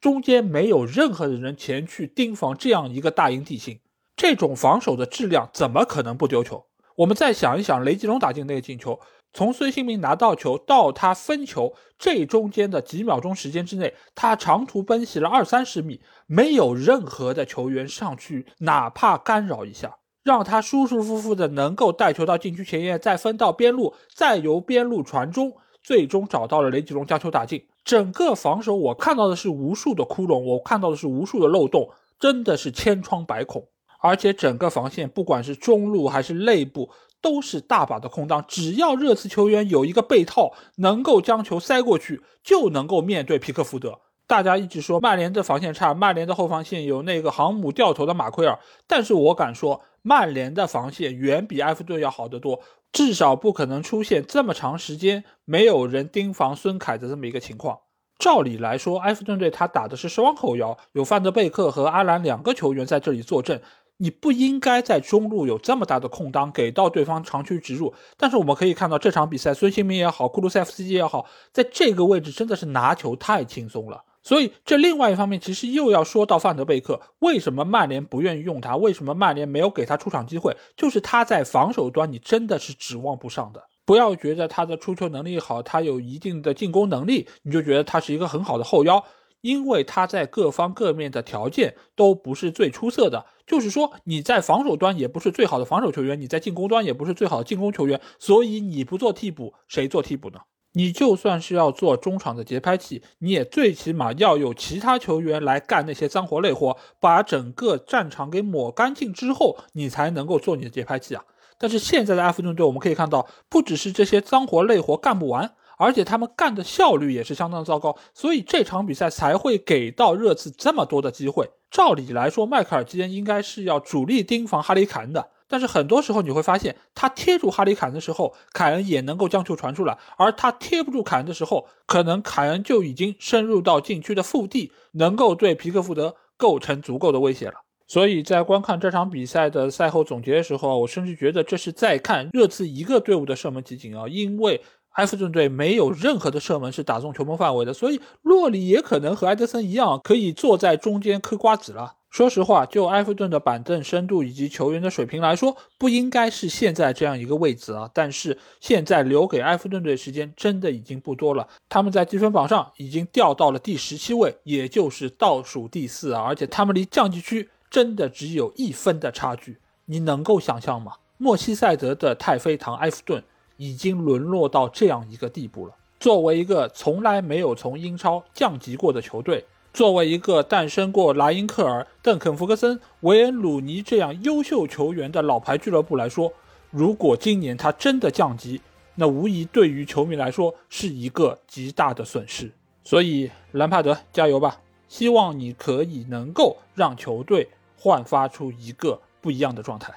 [0.00, 3.80] 中间没有任何的人前去盯防这样一个大营地形，
[4.14, 6.66] 这种防守的质量怎么可能不丢球？
[6.96, 9.00] 我们再想一想，雷吉隆打进那个进球，
[9.32, 19.96] 从孙兴民拿到球到他分球，这中间的几秒钟时间之内，他长途奔袭了二三十米，没有任何的球员上去，哪怕干扰一下。
[20.22, 25.52] 让他舒舒服服的能够带球到禁区前沿，再分到边路，再由边路传中，
[25.82, 27.66] 最终找到了雷吉隆将球打进。
[27.84, 33.66] 整个防守我看到的是无数的窟窿，我看到的是无数的漏洞，真的是千疮百孔。
[34.00, 38.44] 而且整个防线不管是中路还是内部，都是大把的空当。
[38.46, 44.00] 只要热刺球员有一个背套，能够将球塞过去，就能够面对皮克福德。
[44.26, 52.60] 大家一直说曼联的防线差，曼联的后防线有那个航母掉头的马奎尔，但是我敢说，曼联的防线远比埃弗顿要好得多，
[52.92, 57.80] 至少不可能出现这么长时间没有人盯防孙凯的这么一个情况。
[58.18, 63.60] 照理来说，埃弗顿队他打的是双后腰，有范德贝克和阿兰两个球员在这里坐镇。
[63.98, 74.02] 你不应该在中路有这么大的空当给到对方长驱直入，但是我们可以看到这场比赛，孙兴民也好，库鲁塞夫斯基也好，在这个位置真的是拿球太轻松了。
[74.22, 78.76] 所以这另外一方面其实又要说到范德贝克，为什么曼联不愿意用他？
[78.76, 80.56] 为什么曼联没有给他出场机会？
[80.76, 83.62] 就是他在防守端你真的是指望不上的。
[83.84, 89.04] 不要觉得他的出球能力好，他有一定的进攻能力，你就觉得他是一个很好的后腰。
[89.40, 100.38] 因为他在各方各面的条件都不是最出色的，就是说你在防守端也不是最好的防守球员，你在进攻端也不是最好的进攻球员，所以你不做替补，谁做替补呢？
[100.72, 111.24] 你就算是要做中场的节拍器，你也最起码要有其他球员来干那些脏活累活，把整个战场给抹干净之后，你才能够做你的节拍器啊。
[111.58, 115.54] 但是现在的埃弗顿队，我们可以看到，不只是这些脏活累活干不完。
[115.78, 121.50] 而且他们干的效率也是相当糟糕，所以这场比赛才会给到热刺这么多的机会。
[121.72, 137.56] 照理来说，迈克尔基恩应该是要主力盯防哈里凯恩的，但是很多时候你会发现，他贴住哈里凯恩的时候，凯恩也能够将球传出来；而他贴不住凯恩的时候，可能凯恩就已经深入到禁区的腹地，能够对皮克福德构成足够的威胁了。
[137.86, 144.62] 所以在观看这场比赛的赛后总结的时候，我甚至觉得这是在看热刺一个队伍的射门集锦啊，因为。
[144.92, 151.94] 埃弗顿队没有任何的射门是打中球门范围的，所以洛里也可能和埃德森一样，可以坐在中间嗑瓜子了。
[152.10, 157.88] 说实话，就埃弗顿的板凳深度以及球员的水平来说，不应该是现在这样一个位置啊。
[157.94, 166.20] 但是现在留给埃弗顿队时间真的已经不多了，他们在积分榜上已经掉到了第十七位，也就是倒数第四啊。
[166.20, 170.92] 而且他们离降级区真的只有一分的差距，你能够想象吗？
[171.16, 173.24] 莫西塞德的太妃糖埃弗顿。
[173.62, 175.74] 已经沦落到这样一个地步了。
[176.00, 186.32] 作为一个从来没有从英超降级过的球队，作为一个诞生过莱因克尔、邓肯·福格森、维恩·鲁尼这样优秀球员的老牌俱乐部来说，
[186.72, 188.60] 如果今年他真的降级，
[188.96, 192.50] 那无疑对于球迷来说是一个极大的损失。
[192.82, 194.60] 所以，兰帕德加油吧！
[194.88, 197.48] 希望你可以能够让球队
[197.78, 199.94] 焕发出一个不一样的状态。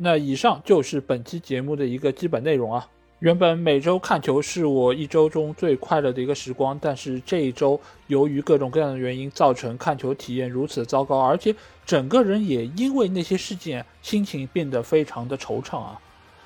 [0.00, 2.88] 那以上就是本期节目的一个基本内容啊。
[3.18, 11.52] 原本每周看球是我一周中最快乐的一个时光，但是这一周由于各种各样的原因，造成看球体验如此糟糕，而且
[11.84, 16.00] 整个人也因为那些事件心情变得非常的惆怅啊。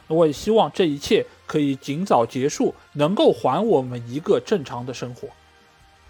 [0.09, 5.29] 我也希望这一切可以尽早结束，能够还我们一个正常的生活。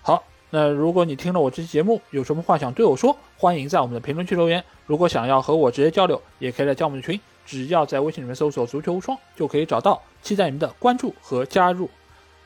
[0.00, 0.22] 好。
[0.54, 4.62] 那如果你听了我这期节目，有什么话想对我说，欢迎在我们的评论区留言。
[4.86, 10.02] 如果想要和我直接交流，也可以来加我们的群，只要在微信里面搜索“足球无双”就可以找到。
[10.22, 11.90] 期待你们的关注和加入。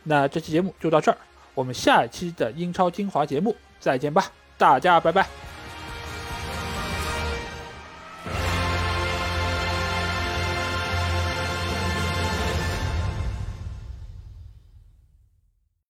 [0.05, 1.19] 那这期节目就到这儿，
[1.55, 5.56] 我们下一期的英超精华节目再见吧，大家拜拜。